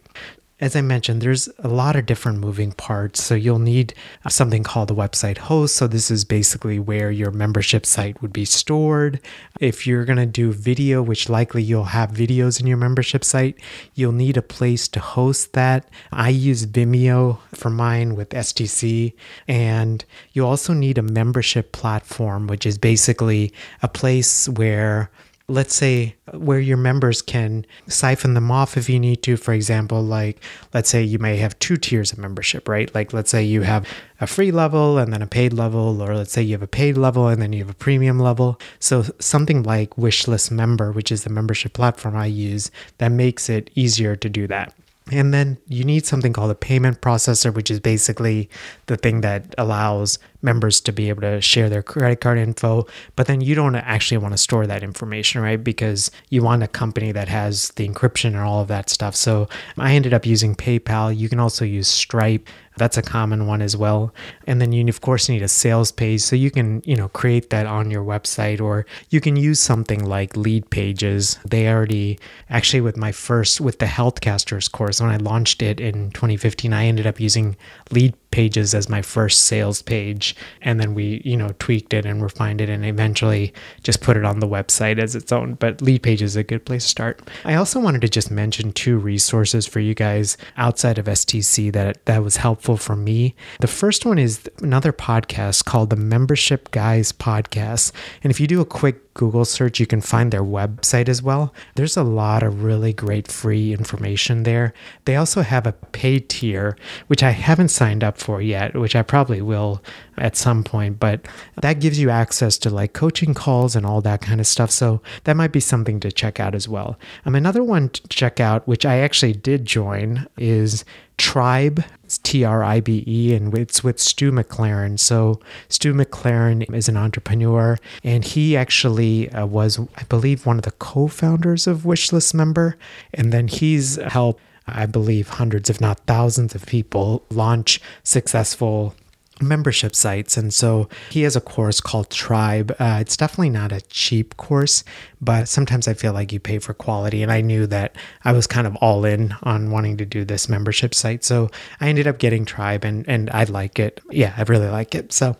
as 0.58 0.74
I 0.74 0.80
mentioned, 0.80 1.20
there's 1.20 1.50
a 1.58 1.68
lot 1.68 1.96
of 1.96 2.06
different 2.06 2.38
moving 2.38 2.72
parts. 2.72 3.22
So 3.22 3.34
you'll 3.34 3.58
need 3.58 3.92
something 4.26 4.62
called 4.62 4.90
a 4.90 4.94
website 4.94 5.36
host. 5.36 5.76
So 5.76 5.86
this 5.86 6.10
is 6.10 6.24
basically 6.24 6.78
where 6.78 7.10
your 7.10 7.30
membership 7.30 7.84
site 7.84 8.22
would 8.22 8.32
be 8.32 8.46
stored. 8.46 9.20
If 9.60 9.86
you're 9.86 10.06
going 10.06 10.16
to 10.16 10.24
do 10.24 10.52
video, 10.52 11.02
which 11.02 11.28
likely 11.28 11.62
you'll 11.62 11.84
have 11.84 12.10
videos 12.10 12.58
in 12.58 12.66
your 12.66 12.78
membership 12.78 13.22
site, 13.22 13.60
you'll 13.94 14.12
need 14.12 14.38
a 14.38 14.42
place 14.42 14.88
to 14.88 15.00
host 15.00 15.52
that. 15.52 15.90
I 16.10 16.30
use 16.30 16.64
Vimeo 16.64 17.38
for 17.54 17.68
mine 17.68 18.14
with 18.14 18.30
STC. 18.30 19.12
And 19.46 20.06
you 20.32 20.46
also 20.46 20.72
need 20.72 20.96
a 20.96 21.02
membership 21.02 21.72
platform, 21.72 22.46
which 22.46 22.64
is 22.64 22.78
basically 22.78 23.52
a 23.82 23.88
place 23.88 24.48
where 24.48 25.10
let's 25.48 25.74
say 25.74 26.16
where 26.32 26.58
your 26.58 26.76
members 26.76 27.22
can 27.22 27.64
siphon 27.86 28.34
them 28.34 28.50
off 28.50 28.76
if 28.76 28.88
you 28.88 28.98
need 28.98 29.22
to. 29.22 29.36
For 29.36 29.54
example 29.54 30.02
like 30.02 30.42
let's 30.74 30.90
say 30.90 31.02
you 31.02 31.18
may 31.18 31.36
have 31.36 31.58
two 31.58 31.76
tiers 31.76 32.12
of 32.12 32.18
membership 32.18 32.68
right? 32.68 32.92
Like 32.94 33.12
let's 33.12 33.30
say 33.30 33.44
you 33.44 33.62
have 33.62 33.86
a 34.20 34.26
free 34.26 34.50
level 34.50 34.98
and 34.98 35.12
then 35.12 35.22
a 35.22 35.26
paid 35.26 35.52
level 35.52 36.02
or 36.02 36.16
let's 36.16 36.32
say 36.32 36.42
you 36.42 36.52
have 36.52 36.62
a 36.62 36.66
paid 36.66 36.96
level 36.96 37.28
and 37.28 37.40
then 37.40 37.52
you 37.52 37.60
have 37.60 37.70
a 37.70 37.74
premium 37.74 38.18
level. 38.18 38.60
So 38.80 39.04
something 39.20 39.62
like 39.62 39.90
wishlist 39.96 40.50
member 40.50 40.90
which 40.90 41.12
is 41.12 41.24
the 41.24 41.30
membership 41.30 41.72
platform 41.72 42.16
i 42.16 42.26
use 42.26 42.70
that 42.98 43.10
makes 43.10 43.48
it 43.48 43.70
easier 43.74 44.16
to 44.16 44.28
do 44.28 44.46
that 44.46 44.74
and 45.12 45.32
then 45.32 45.56
you 45.68 45.84
need 45.84 46.04
something 46.04 46.32
called 46.32 46.50
a 46.50 46.56
payment 46.56 47.00
processor, 47.00 47.54
which 47.54 47.70
is 47.70 47.78
basically 47.78 48.50
the 48.86 48.96
thing 48.96 49.20
that 49.20 49.54
allows 49.56 50.18
members 50.42 50.80
to 50.80 50.92
be 50.92 51.08
able 51.08 51.20
to 51.20 51.40
share 51.40 51.68
their 51.68 51.82
credit 51.82 52.20
card 52.20 52.38
info. 52.38 52.86
But 53.14 53.28
then 53.28 53.40
you 53.40 53.54
don't 53.54 53.76
actually 53.76 54.18
want 54.18 54.32
to 54.32 54.38
store 54.38 54.66
that 54.66 54.82
information, 54.82 55.42
right? 55.42 55.62
Because 55.62 56.10
you 56.30 56.42
want 56.42 56.64
a 56.64 56.68
company 56.68 57.12
that 57.12 57.28
has 57.28 57.68
the 57.70 57.88
encryption 57.88 58.26
and 58.26 58.38
all 58.38 58.62
of 58.62 58.68
that 58.68 58.90
stuff. 58.90 59.14
So 59.14 59.48
I 59.78 59.94
ended 59.94 60.12
up 60.12 60.26
using 60.26 60.56
PayPal. 60.56 61.16
You 61.16 61.28
can 61.28 61.38
also 61.38 61.64
use 61.64 61.88
Stripe. 61.88 62.48
That's 62.76 62.96
a 62.96 63.02
common 63.02 63.46
one 63.46 63.62
as 63.62 63.76
well. 63.76 64.12
And 64.46 64.60
then 64.60 64.72
you 64.72 64.86
of 64.88 65.00
course 65.00 65.28
need 65.28 65.42
a 65.42 65.48
sales 65.48 65.90
page 65.90 66.20
so 66.20 66.36
you 66.36 66.50
can, 66.50 66.82
you 66.84 66.96
know, 66.96 67.08
create 67.08 67.50
that 67.50 67.66
on 67.66 67.90
your 67.90 68.04
website 68.04 68.60
or 68.60 68.86
you 69.10 69.20
can 69.20 69.36
use 69.36 69.60
something 69.60 70.04
like 70.04 70.34
Leadpages. 70.34 71.42
They 71.42 71.68
already 71.68 72.18
actually 72.50 72.82
with 72.82 72.96
my 72.96 73.12
first 73.12 73.60
with 73.60 73.78
the 73.78 73.86
Healthcasters 73.86 74.70
course 74.70 75.00
when 75.00 75.10
I 75.10 75.16
launched 75.16 75.62
it 75.62 75.80
in 75.80 76.10
2015, 76.10 76.72
I 76.72 76.86
ended 76.86 77.06
up 77.06 77.20
using 77.20 77.56
Lead 77.90 78.14
pages 78.36 78.74
as 78.74 78.90
my 78.90 79.00
first 79.00 79.46
sales 79.46 79.80
page. 79.80 80.36
And 80.60 80.78
then 80.78 80.92
we 80.92 81.22
you 81.24 81.38
know 81.38 81.54
tweaked 81.58 81.94
it 81.94 82.04
and 82.04 82.22
refined 82.22 82.60
it 82.60 82.68
and 82.68 82.84
eventually 82.84 83.54
just 83.82 84.02
put 84.02 84.14
it 84.14 84.26
on 84.26 84.40
the 84.40 84.46
website 84.46 84.98
as 84.98 85.16
its 85.16 85.32
own. 85.32 85.54
But 85.54 85.80
Leadpage 85.80 86.20
is 86.20 86.36
a 86.36 86.42
good 86.44 86.66
place 86.66 86.84
to 86.84 86.90
start. 86.90 87.22
I 87.46 87.54
also 87.54 87.80
wanted 87.80 88.02
to 88.02 88.10
just 88.10 88.30
mention 88.30 88.72
two 88.72 88.98
resources 88.98 89.66
for 89.66 89.80
you 89.80 89.94
guys 89.94 90.36
outside 90.58 90.98
of 90.98 91.06
stc 91.06 91.72
that 91.72 92.04
that 92.04 92.22
was 92.22 92.36
helpful 92.36 92.76
for 92.76 92.94
me. 92.94 93.34
The 93.60 93.68
first 93.68 94.04
one 94.04 94.18
is 94.18 94.50
another 94.58 94.92
podcast 94.92 95.64
called 95.64 95.88
the 95.88 95.96
membership 95.96 96.70
guys 96.72 97.12
podcast. 97.12 97.92
And 98.22 98.30
if 98.30 98.38
you 98.38 98.46
do 98.46 98.60
a 98.60 98.66
quick 98.66 99.05
Google 99.16 99.46
search, 99.46 99.80
you 99.80 99.86
can 99.86 100.02
find 100.02 100.30
their 100.30 100.44
website 100.44 101.08
as 101.08 101.22
well. 101.22 101.54
There's 101.74 101.96
a 101.96 102.02
lot 102.02 102.42
of 102.42 102.62
really 102.62 102.92
great 102.92 103.28
free 103.28 103.72
information 103.72 104.42
there. 104.42 104.74
They 105.06 105.16
also 105.16 105.40
have 105.40 105.66
a 105.66 105.72
paid 105.72 106.28
tier, 106.28 106.76
which 107.06 107.22
I 107.22 107.30
haven't 107.30 107.68
signed 107.68 108.04
up 108.04 108.18
for 108.18 108.42
yet, 108.42 108.74
which 108.74 108.94
I 108.94 109.00
probably 109.00 109.40
will 109.40 109.82
at 110.18 110.36
some 110.36 110.64
point, 110.64 110.98
but 110.98 111.26
that 111.60 111.80
gives 111.80 111.98
you 111.98 112.10
access 112.10 112.58
to 112.58 112.70
like 112.70 112.92
coaching 112.92 113.34
calls 113.34 113.76
and 113.76 113.84
all 113.84 114.00
that 114.02 114.20
kind 114.20 114.40
of 114.40 114.46
stuff. 114.46 114.70
So 114.70 115.00
that 115.24 115.36
might 115.36 115.52
be 115.52 115.60
something 115.60 116.00
to 116.00 116.12
check 116.12 116.40
out 116.40 116.54
as 116.54 116.68
well. 116.68 116.98
Um, 117.24 117.34
another 117.34 117.62
one 117.62 117.88
to 117.90 118.08
check 118.08 118.40
out, 118.40 118.66
which 118.66 118.86
I 118.86 118.98
actually 118.98 119.32
did 119.34 119.64
join, 119.64 120.26
is 120.36 120.84
Tribe, 121.18 121.82
T 122.22 122.44
R 122.44 122.62
I 122.62 122.80
B 122.80 123.02
E, 123.06 123.34
and 123.34 123.56
it's 123.56 123.82
with 123.82 123.98
Stu 123.98 124.30
McLaren. 124.30 124.98
So, 124.98 125.40
Stu 125.68 125.94
McLaren 125.94 126.72
is 126.74 126.88
an 126.88 126.96
entrepreneur, 126.96 127.78
and 128.04 128.24
he 128.24 128.56
actually 128.56 129.30
uh, 129.30 129.46
was, 129.46 129.78
I 129.96 130.04
believe, 130.04 130.44
one 130.44 130.58
of 130.58 130.64
the 130.64 130.72
co 130.72 131.08
founders 131.08 131.66
of 131.66 131.80
Wishlist 131.80 132.34
Member. 132.34 132.76
And 133.14 133.32
then 133.32 133.48
he's 133.48 133.96
helped, 133.96 134.42
I 134.66 134.86
believe, 134.86 135.28
hundreds, 135.28 135.70
if 135.70 135.80
not 135.80 136.00
thousands 136.00 136.54
of 136.54 136.66
people 136.66 137.24
launch 137.30 137.80
successful 138.02 138.94
membership 139.40 139.94
sites. 139.94 140.36
And 140.36 140.52
so 140.52 140.88
he 141.10 141.22
has 141.22 141.36
a 141.36 141.40
course 141.40 141.80
called 141.80 142.10
Tribe. 142.10 142.74
Uh, 142.78 142.98
it's 143.00 143.16
definitely 143.16 143.50
not 143.50 143.72
a 143.72 143.80
cheap 143.82 144.36
course, 144.36 144.82
but 145.20 145.48
sometimes 145.48 145.86
I 145.86 145.94
feel 145.94 146.12
like 146.12 146.32
you 146.32 146.40
pay 146.40 146.58
for 146.58 146.74
quality. 146.74 147.22
And 147.22 147.30
I 147.30 147.40
knew 147.40 147.66
that 147.66 147.96
I 148.24 148.32
was 148.32 148.46
kind 148.46 148.66
of 148.66 148.76
all 148.76 149.04
in 149.04 149.34
on 149.42 149.70
wanting 149.70 149.96
to 149.98 150.06
do 150.06 150.24
this 150.24 150.48
membership 150.48 150.94
site. 150.94 151.24
So 151.24 151.50
I 151.80 151.88
ended 151.88 152.06
up 152.06 152.18
getting 152.18 152.44
Tribe 152.44 152.84
and, 152.84 153.06
and 153.08 153.30
I 153.30 153.44
like 153.44 153.78
it. 153.78 154.00
Yeah, 154.10 154.34
I 154.36 154.42
really 154.42 154.68
like 154.68 154.94
it. 154.94 155.12
So 155.12 155.36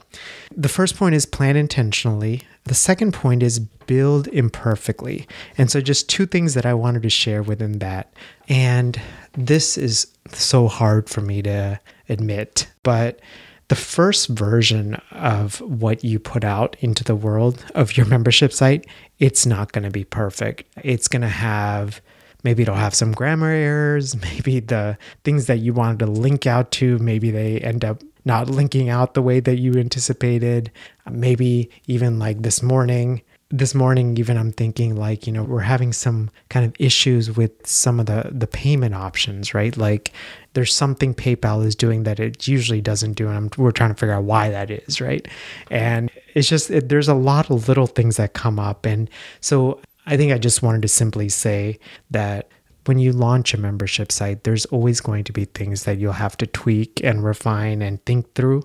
the 0.54 0.68
first 0.68 0.96
point 0.96 1.14
is 1.14 1.26
plan 1.26 1.56
intentionally. 1.56 2.42
The 2.64 2.74
second 2.74 3.14
point 3.14 3.42
is 3.42 3.60
build 3.60 4.26
imperfectly. 4.28 5.26
And 5.56 5.70
so 5.70 5.80
just 5.80 6.08
two 6.08 6.26
things 6.26 6.54
that 6.54 6.66
I 6.66 6.74
wanted 6.74 7.02
to 7.02 7.10
share 7.10 7.42
within 7.42 7.78
that. 7.78 8.12
And 8.48 9.00
this 9.34 9.78
is 9.78 10.08
so 10.32 10.66
hard 10.68 11.08
for 11.08 11.20
me 11.20 11.42
to 11.42 11.80
admit, 12.08 12.66
but 12.82 13.20
the 13.68 13.76
first 13.76 14.28
version 14.28 14.94
of 15.11 15.61
what 15.61 16.04
you 16.04 16.18
put 16.18 16.44
out 16.44 16.76
into 16.80 17.02
the 17.02 17.16
world 17.16 17.64
of 17.75 17.96
your 17.96 18.06
membership 18.06 18.52
site, 18.52 18.87
it's 19.18 19.44
not 19.44 19.73
going 19.73 19.85
to 19.85 19.90
be 19.90 20.04
perfect. 20.04 20.64
It's 20.85 21.08
going 21.08 21.23
to 21.23 21.28
have 21.28 22.00
maybe 22.44 22.62
it'll 22.62 22.76
have 22.76 22.94
some 22.94 23.12
grammar 23.12 23.50
errors, 23.50 24.16
maybe 24.23 24.61
the 24.61 24.96
things 25.25 25.46
that 25.46 25.58
you 25.58 25.73
wanted 25.73 25.99
to 25.99 26.06
link 26.06 26.46
out 26.46 26.70
to, 26.70 26.99
maybe 26.99 27.30
they 27.30 27.58
end 27.58 27.85
up 27.85 28.02
not 28.25 28.49
linking 28.50 28.88
out 28.88 29.14
the 29.14 29.23
way 29.23 29.40
that 29.40 29.58
you 29.58 29.75
anticipated. 29.75 30.70
Maybe 31.11 31.70
even 31.87 32.18
like 32.18 32.42
this 32.42 32.62
morning, 32.62 33.23
this 33.58 33.75
morning 33.75 34.16
even 34.18 34.36
i'm 34.36 34.52
thinking 34.52 34.96
like 34.96 35.26
you 35.26 35.32
know 35.32 35.42
we're 35.42 35.60
having 35.60 35.92
some 35.92 36.30
kind 36.50 36.64
of 36.64 36.75
issues 36.78 37.36
with 37.36 37.66
some 37.66 37.98
of 37.98 38.06
the 38.06 38.28
the 38.32 38.46
payment 38.46 38.94
options 38.94 39.54
right? 39.54 39.76
Like 39.76 40.12
there's 40.52 40.75
something 40.75 41.14
paypal 41.14 41.64
is 41.64 41.75
doing 41.75 42.04
that 42.04 42.20
it 42.20 42.46
usually 42.46 42.80
doesn't 42.80 43.14
do 43.14 43.28
and 43.28 43.36
I'm, 43.36 43.50
we're 43.56 43.72
trying 43.72 43.90
to 43.90 43.94
figure 43.94 44.14
out 44.14 44.25
why 44.25 44.50
that 44.50 44.70
is 44.70 45.00
right? 45.00 45.26
And 45.70 46.10
it's 46.34 46.48
just 46.48 46.70
it, 46.70 46.88
there's 46.88 47.08
a 47.08 47.14
lot 47.14 47.50
of 47.50 47.68
little 47.68 47.86
things 47.86 48.16
that 48.16 48.34
come 48.34 48.58
up 48.58 48.86
and 48.86 49.08
so 49.40 49.80
i 50.06 50.16
think 50.16 50.32
i 50.32 50.38
just 50.38 50.62
wanted 50.62 50.82
to 50.82 50.88
simply 50.88 51.28
say 51.28 51.78
that 52.10 52.48
when 52.88 52.99
you 52.99 53.12
launch 53.12 53.55
a 53.55 53.59
membership 53.59 54.12
site, 54.12 54.45
there's 54.45 54.66
always 54.66 55.00
going 55.00 55.25
to 55.25 55.33
be 55.33 55.45
things 55.45 55.85
that 55.85 55.99
you'll 55.99 56.12
have 56.12 56.37
to 56.38 56.47
tweak 56.47 57.00
and 57.02 57.25
refine 57.25 57.83
and 57.83 58.05
think 58.05 58.35
through. 58.35 58.62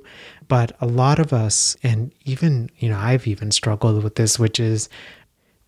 But 0.48 0.75
a 0.82 0.86
lot 0.86 1.20
of 1.20 1.34
us, 1.34 1.78
and 1.84 2.13
even, 2.25 2.70
you 2.78 2.90
know, 2.90 2.98
I've 2.98 3.28
even 3.28 3.51
struggled 3.51 4.04
with 4.04 4.16
this, 4.16 4.38
which 4.38 4.60
is 4.60 4.90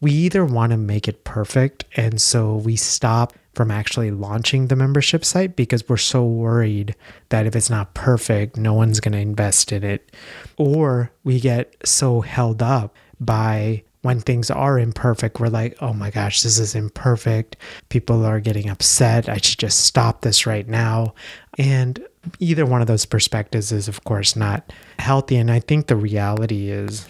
we 0.02 0.12
either 0.12 0.44
want 0.44 0.72
to 0.72 0.78
make 0.78 1.08
it 1.08 1.24
perfect. 1.24 1.86
And 1.96 2.22
so 2.22 2.56
we 2.58 2.76
stop 2.76 3.34
from 3.54 3.72
actually 3.72 4.12
launching 4.12 4.68
the 4.68 4.76
membership 4.76 5.24
site 5.24 5.56
because 5.56 5.88
we're 5.88 5.98
so 5.98 6.26
worried 6.26 6.96
that 7.30 7.46
if 7.46 7.56
it's 7.56 7.70
not 7.70 7.94
perfect, 7.94 8.58
no 8.58 8.74
one's 8.74 9.00
going 9.00 9.14
to 9.14 9.20
invest 9.20 9.72
in 9.72 9.84
it. 9.84 10.14
Or 10.58 11.12
we 11.24 11.40
get 11.40 11.76
so 11.86 12.22
held 12.22 12.62
up 12.62 12.96
by 13.20 13.84
when 14.04 14.20
things 14.20 14.52
are 14.52 14.78
imperfect, 14.78 15.40
we're 15.40 15.48
like, 15.48 15.76
oh 15.82 15.94
my 15.94 16.12
gosh, 16.12 16.44
this 16.44 16.60
is 16.60 16.76
imperfect. 16.76 17.56
People 17.90 18.26
are 18.26 18.40
getting 18.40 18.70
upset. 18.70 19.28
I 19.28 19.38
should 19.38 19.60
just 19.60 19.86
stop 19.86 20.22
this 20.22 20.46
right 20.46 20.68
now. 20.68 21.16
And 21.58 22.06
either 22.40 22.66
one 22.66 22.82
of 22.82 22.88
those 22.88 23.06
perspectives 23.06 23.72
is, 23.72 23.88
of 23.88 24.04
course, 24.04 24.36
not 24.36 24.72
healthy. 25.00 25.38
And 25.38 25.50
I 25.50 25.60
think 25.62 25.88
the 25.88 25.96
reality 25.96 26.70
is 26.70 27.10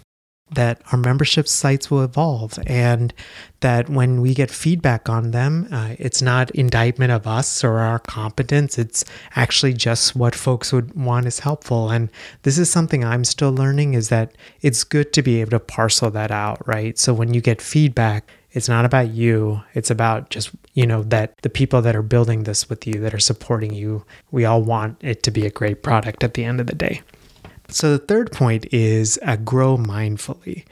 that 0.51 0.81
our 0.91 0.99
membership 0.99 1.47
sites 1.47 1.89
will 1.89 2.03
evolve 2.03 2.59
and 2.67 3.13
that 3.61 3.89
when 3.89 4.21
we 4.21 4.33
get 4.33 4.51
feedback 4.51 5.09
on 5.09 5.31
them, 5.31 5.67
uh, 5.71 5.95
it's 5.97 6.21
not 6.21 6.51
indictment 6.51 7.11
of 7.11 7.25
us 7.25 7.63
or 7.63 7.79
our 7.79 7.99
competence. 7.99 8.77
It's 8.77 9.05
actually 9.35 9.73
just 9.73 10.15
what 10.15 10.35
folks 10.35 10.73
would 10.73 10.93
want 10.95 11.25
is 11.25 11.39
helpful. 11.39 11.89
And 11.89 12.09
this 12.43 12.57
is 12.57 12.69
something 12.69 13.03
I'm 13.03 13.23
still 13.23 13.51
learning 13.51 13.93
is 13.93 14.09
that 14.09 14.35
it's 14.61 14.83
good 14.83 15.13
to 15.13 15.21
be 15.21 15.41
able 15.41 15.51
to 15.51 15.59
parcel 15.59 16.11
that 16.11 16.31
out, 16.31 16.65
right? 16.67 16.97
So 16.99 17.13
when 17.13 17.33
you 17.33 17.41
get 17.41 17.61
feedback, 17.61 18.29
it's 18.51 18.69
not 18.69 18.85
about 18.85 19.09
you. 19.09 19.63
It's 19.73 19.89
about 19.89 20.29
just, 20.29 20.51
you 20.73 20.85
know, 20.85 21.01
that 21.03 21.41
the 21.41 21.49
people 21.49 21.81
that 21.81 21.95
are 21.95 22.03
building 22.03 22.43
this 22.43 22.69
with 22.69 22.85
you, 22.85 22.99
that 22.99 23.13
are 23.13 23.19
supporting 23.19 23.73
you, 23.73 24.05
we 24.29 24.45
all 24.45 24.61
want 24.61 24.97
it 25.01 25.23
to 25.23 25.31
be 25.31 25.45
a 25.45 25.49
great 25.49 25.81
product 25.81 26.23
at 26.23 26.35
the 26.35 26.43
end 26.43 26.59
of 26.59 26.67
the 26.67 26.75
day. 26.75 27.01
So 27.73 27.91
the 27.97 28.05
third 28.05 28.31
point 28.31 28.71
is 28.71 29.19
uh, 29.23 29.35
grow 29.35 29.77
mindfully. 29.77 30.65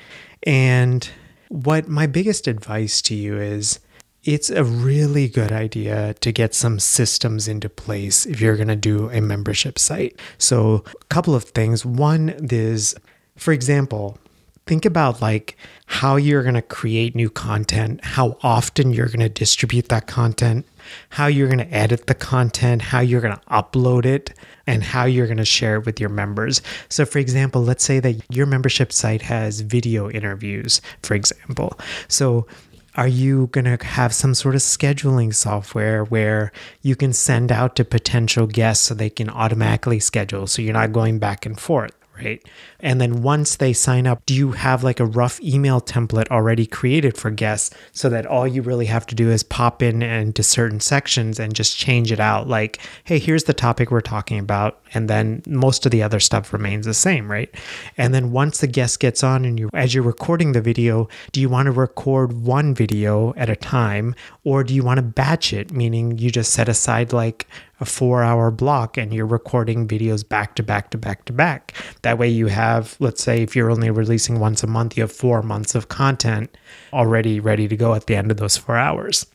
And 0.43 1.09
what 1.49 1.87
my 1.87 2.05
biggest 2.05 2.47
advice 2.47 3.01
to 3.03 3.15
you 3.15 3.39
is 3.39 3.79
it's 4.23 4.51
a 4.51 4.63
really 4.63 5.27
good 5.27 5.51
idea 5.51 6.13
to 6.19 6.31
get 6.31 6.53
some 6.53 6.79
systems 6.79 7.47
into 7.47 7.69
place 7.69 8.27
if 8.27 8.39
you're 8.39 8.55
going 8.55 8.67
to 8.67 8.75
do 8.75 9.09
a 9.09 9.19
membership 9.19 9.79
site. 9.79 10.19
So, 10.37 10.83
a 11.01 11.05
couple 11.05 11.33
of 11.33 11.45
things. 11.45 11.83
One 11.83 12.29
is, 12.51 12.95
for 13.35 13.51
example, 13.51 14.19
think 14.67 14.85
about 14.85 15.21
like 15.23 15.57
how 15.87 16.17
you're 16.17 16.43
going 16.43 16.53
to 16.53 16.61
create 16.61 17.15
new 17.15 17.31
content, 17.31 17.99
how 18.03 18.37
often 18.43 18.91
you're 18.93 19.07
going 19.07 19.21
to 19.21 19.29
distribute 19.29 19.89
that 19.89 20.05
content, 20.05 20.67
how 21.09 21.27
you're 21.27 21.47
going 21.47 21.59
to 21.59 21.73
edit 21.73 22.07
the 22.07 22.15
content, 22.15 22.81
how 22.81 22.99
you're 22.99 23.21
going 23.21 23.35
to 23.35 23.41
upload 23.45 24.05
it, 24.05 24.33
and 24.67 24.83
how 24.83 25.05
you're 25.05 25.27
going 25.27 25.37
to 25.37 25.45
share 25.45 25.75
it 25.75 25.85
with 25.85 25.99
your 25.99 26.09
members. 26.09 26.61
So, 26.89 27.05
for 27.05 27.19
example, 27.19 27.63
let's 27.63 27.83
say 27.83 27.99
that 27.99 28.21
your 28.29 28.45
membership 28.45 28.91
site 28.91 29.21
has 29.23 29.61
video 29.61 30.09
interviews, 30.09 30.81
for 31.03 31.15
example. 31.15 31.77
So, 32.07 32.47
are 32.95 33.07
you 33.07 33.47
going 33.47 33.65
to 33.65 33.83
have 33.85 34.13
some 34.13 34.35
sort 34.35 34.53
of 34.53 34.61
scheduling 34.61 35.33
software 35.33 36.03
where 36.03 36.51
you 36.81 36.95
can 36.97 37.13
send 37.13 37.51
out 37.51 37.77
to 37.77 37.85
potential 37.85 38.47
guests 38.47 38.85
so 38.85 38.93
they 38.93 39.09
can 39.09 39.29
automatically 39.29 39.99
schedule 39.99 40.45
so 40.45 40.61
you're 40.61 40.73
not 40.73 40.91
going 40.91 41.17
back 41.17 41.45
and 41.45 41.57
forth? 41.57 41.93
Right? 42.23 42.43
And 42.79 42.99
then 42.99 43.21
once 43.21 43.55
they 43.55 43.73
sign 43.73 44.07
up, 44.07 44.25
do 44.25 44.33
you 44.33 44.51
have 44.51 44.83
like 44.83 44.99
a 44.99 45.05
rough 45.05 45.41
email 45.41 45.81
template 45.81 46.29
already 46.29 46.65
created 46.65 47.17
for 47.17 47.31
guests 47.31 47.75
so 47.91 48.09
that 48.09 48.25
all 48.25 48.47
you 48.47 48.61
really 48.61 48.85
have 48.85 49.05
to 49.07 49.15
do 49.15 49.29
is 49.29 49.43
pop 49.43 49.81
in 49.81 50.01
into 50.01 50.43
certain 50.43 50.79
sections 50.79 51.39
and 51.39 51.53
just 51.53 51.77
change 51.77 52.11
it 52.11 52.19
out? 52.19 52.47
Like, 52.47 52.79
hey, 53.03 53.19
here's 53.19 53.45
the 53.45 53.53
topic 53.53 53.91
we're 53.91 54.01
talking 54.01 54.39
about. 54.39 54.79
And 54.93 55.09
then 55.09 55.41
most 55.47 55.85
of 55.85 55.91
the 55.91 56.03
other 56.03 56.19
stuff 56.19 56.53
remains 56.53 56.85
the 56.85 56.93
same, 56.93 57.31
right? 57.31 57.53
And 57.97 58.13
then 58.13 58.31
once 58.31 58.59
the 58.59 58.67
guest 58.67 58.99
gets 58.99 59.23
on 59.23 59.45
and 59.45 59.59
you, 59.59 59.69
as 59.73 59.93
you're 59.93 60.03
recording 60.03 60.51
the 60.51 60.61
video, 60.61 61.07
do 61.31 61.39
you 61.39 61.49
want 61.49 61.67
to 61.67 61.71
record 61.71 62.33
one 62.41 62.73
video 62.73 63.33
at 63.37 63.49
a 63.49 63.55
time 63.55 64.15
or 64.43 64.63
do 64.63 64.73
you 64.73 64.83
want 64.83 64.97
to 64.97 65.03
batch 65.03 65.53
it? 65.53 65.71
Meaning 65.71 66.17
you 66.17 66.29
just 66.29 66.53
set 66.53 66.67
aside 66.67 67.13
like 67.13 67.47
a 67.81 67.85
four 67.85 68.23
hour 68.23 68.51
block 68.51 68.97
and 68.97 69.13
you're 69.13 69.25
recording 69.25 69.87
videos 69.87 70.27
back 70.27 70.55
to 70.55 70.63
back 70.63 70.91
to 70.91 70.97
back 70.97 71.25
to 71.25 71.33
back. 71.33 71.73
That 72.03 72.17
way, 72.17 72.29
you 72.29 72.47
have, 72.47 72.95
let's 72.99 73.23
say, 73.23 73.41
if 73.41 73.55
you're 73.55 73.71
only 73.71 73.89
releasing 73.89 74.39
once 74.39 74.63
a 74.63 74.67
month, 74.67 74.95
you 74.95 75.01
have 75.01 75.11
four 75.11 75.41
months 75.41 75.75
of 75.75 75.89
content 75.89 76.55
already 76.93 77.39
ready 77.39 77.67
to 77.67 77.75
go 77.75 77.95
at 77.95 78.05
the 78.05 78.15
end 78.15 78.31
of 78.31 78.37
those 78.37 78.55
four 78.55 78.77
hours. 78.77 79.25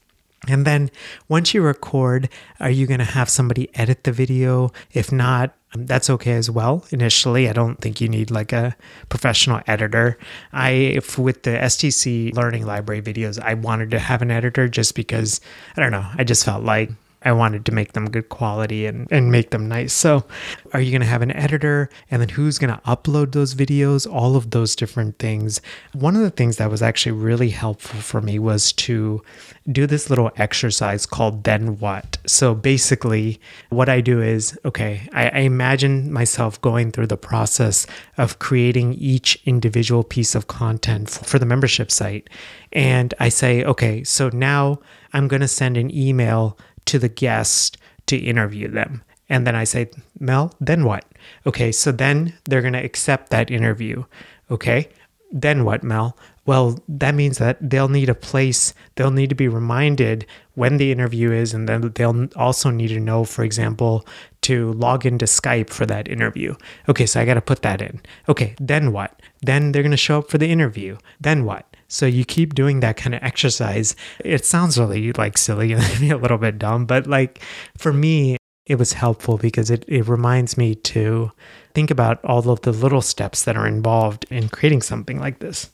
And 0.49 0.65
then 0.65 0.91
once 1.29 1.55
you 1.55 1.63
record, 1.63 2.29
are 2.61 2.71
you 2.71 2.87
going 2.87 3.01
to 3.01 3.05
have 3.05 3.29
somebody 3.29 3.69
edit 3.75 4.05
the 4.05 4.13
video? 4.13 4.71
If 4.93 5.11
not, 5.11 5.55
um, 5.75 5.87
that's 5.87 6.09
okay 6.09 6.35
as 6.35 6.49
well. 6.51 6.85
Initially, 6.91 7.49
I 7.49 7.53
don't 7.53 7.81
think 7.81 8.01
you 8.01 8.09
need 8.09 8.31
like 8.31 8.53
a 8.53 8.77
professional 9.09 9.61
editor. 9.67 10.19
I, 10.53 10.71
if 10.71 11.19
with 11.19 11.43
the 11.43 11.51
STC 11.51 12.35
learning 12.35 12.65
library 12.65 13.03
videos, 13.03 13.41
I 13.43 13.55
wanted 13.55 13.91
to 13.91 13.99
have 13.99 14.23
an 14.23 14.31
editor 14.31 14.69
just 14.69 14.95
because 14.95 15.41
I 15.77 15.81
don't 15.81 15.91
know. 15.91 16.07
I 16.17 16.23
just 16.23 16.45
felt 16.45 16.63
like 16.63 16.91
I 17.27 17.33
wanted 17.33 17.67
to 17.67 17.73
make 17.73 17.93
them 17.93 18.09
good 18.09 18.29
quality 18.29 18.87
and, 18.87 19.11
and 19.11 19.33
make 19.33 19.51
them 19.51 19.69
nice. 19.69 19.93
So, 19.93 20.25
are 20.73 20.81
you 20.81 20.93
going 20.93 21.01
to 21.01 21.09
have 21.09 21.23
an 21.23 21.33
editor? 21.33 21.91
And 22.09 22.23
then 22.23 22.29
who's 22.29 22.57
going 22.57 22.73
to 22.73 22.81
upload 22.83 23.33
those 23.33 23.57
videos? 23.57 24.09
All 24.09 24.37
of 24.37 24.53
those 24.53 24.77
different 24.77 25.19
things. 25.19 25.61
One 25.93 26.15
of 26.15 26.23
the 26.23 26.31
things 26.31 26.59
that 26.59 26.71
was 26.71 26.83
actually 26.83 27.13
really 27.13 27.51
helpful 27.51 27.99
for 27.99 28.21
me 28.21 28.39
was 28.39 28.73
to 28.75 29.23
do 29.71 29.89
this 29.89 30.09
little 30.09 30.31
exercise 30.37 31.05
called 31.05 31.43
Then 31.43 31.81
What. 31.81 32.19
So, 32.27 32.55
basically, 32.55 33.41
what 33.71 33.89
I 33.89 34.01
do 34.01 34.23
is 34.23 34.57
okay, 34.65 35.09
I, 35.13 35.29
I 35.29 35.41
imagine 35.41 36.13
myself 36.13 36.61
going 36.61 36.93
through 36.93 37.09
the 37.09 37.17
process 37.17 37.89
of 38.17 38.39
creating 38.39 38.95
each 38.95 39.37
individual 39.45 40.05
piece 40.05 40.37
of 40.37 40.47
content 40.47 41.11
for 41.11 41.41
the 41.41 41.47
membership 41.47 41.91
site. 41.91 42.31
And 42.73 43.15
I 43.19 43.31
say, 43.31 43.65
okay, 43.65 44.05
so 44.05 44.31
now 44.33 44.79
I'm 45.13 45.27
going 45.27 45.41
to 45.41 45.49
send 45.49 45.77
an 45.77 45.91
email 45.93 46.57
to 46.87 46.99
the 46.99 47.09
guest 47.09 47.79
to 48.07 48.17
interview 48.17 48.69
them. 48.69 49.03
And 49.29 49.47
then 49.47 49.57
I 49.57 49.65
say, 49.65 49.91
Mel, 50.19 50.55
then 50.61 50.85
what? 50.85 51.05
Okay, 51.47 51.73
so 51.73 51.93
then 51.93 52.35
they're 52.45 52.63
going 52.63 52.73
to 52.73 52.85
accept 52.85 53.31
that 53.31 53.51
interview. 53.51 54.05
Okay, 54.51 54.89
then 55.33 55.65
what, 55.65 55.83
Mel? 55.83 56.17
Well, 56.47 56.79
that 56.87 57.17
means 57.17 57.39
that 57.39 57.59
they'll 57.61 57.89
need 57.89 58.09
a 58.09 58.15
place, 58.15 58.73
they'll 58.95 59.11
need 59.11 59.31
to 59.31 59.35
be 59.35 59.49
reminded 59.49 60.27
when 60.55 60.77
the 60.77 60.93
interview 60.93 61.33
is, 61.33 61.53
and 61.53 61.69
then 61.69 61.93
they'll 61.97 62.29
also 62.37 62.71
need 62.71 62.89
to 62.89 63.01
know, 63.01 63.25
for 63.25 63.43
example, 63.43 64.07
to 64.43 64.73
log 64.75 65.05
into 65.05 65.25
Skype 65.25 65.71
for 65.71 65.87
that 65.87 66.07
interview. 66.07 66.55
Okay, 66.89 67.05
so 67.05 67.21
I 67.21 67.25
got 67.25 67.35
to 67.35 67.41
put 67.41 67.63
that 67.63 67.83
in. 67.83 68.01
Okay, 68.29 68.55
then 68.61 68.93
what? 68.93 69.21
Then 69.43 69.73
they're 69.73 69.83
going 69.83 69.91
to 69.91 69.97
show 69.97 70.21
up 70.21 70.31
for 70.31 70.39
the 70.39 70.53
interview. 70.53 70.99
Then 71.21 71.45
what? 71.45 71.67
So 71.89 72.07
you 72.07 72.25
keep 72.25 72.55
doing 72.55 72.81
that 72.81 72.97
kind 72.97 73.15
of 73.15 73.23
exercise. 73.23 73.95
It 74.25 74.45
sounds 74.45 74.79
really 74.79 75.13
like 75.13 75.39
silly 75.39 75.73
and 75.73 75.83
a 76.13 76.17
little 76.17 76.39
bit 76.39 76.59
dumb, 76.59 76.87
but 76.87 77.07
like 77.07 77.43
for 77.77 77.93
me, 77.93 78.37
it 78.67 78.77
was 78.77 78.95
helpful 78.95 79.39
because 79.39 79.71
it, 79.71 79.85
it 79.87 80.09
reminds 80.09 80.59
me 80.59 80.75
to 80.75 81.31
think 81.75 81.91
about 81.91 82.25
all 82.25 82.51
of 82.51 82.63
the 82.63 82.73
little 82.73 83.03
steps 83.03 83.45
that 83.45 83.57
are 83.57 83.67
involved 83.67 84.27
in 84.31 84.49
creating 84.49 84.83
something 84.83 85.21
like 85.21 85.39
this. 85.39 85.71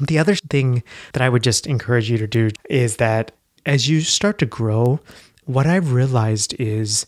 The 0.00 0.18
other 0.18 0.34
thing 0.34 0.82
that 1.14 1.22
I 1.22 1.28
would 1.28 1.42
just 1.42 1.66
encourage 1.66 2.10
you 2.10 2.18
to 2.18 2.26
do 2.26 2.50
is 2.68 2.96
that 2.96 3.32
as 3.66 3.88
you 3.88 4.02
start 4.02 4.38
to 4.38 4.46
grow, 4.46 5.00
what 5.46 5.66
I've 5.66 5.92
realized 5.92 6.54
is 6.58 7.06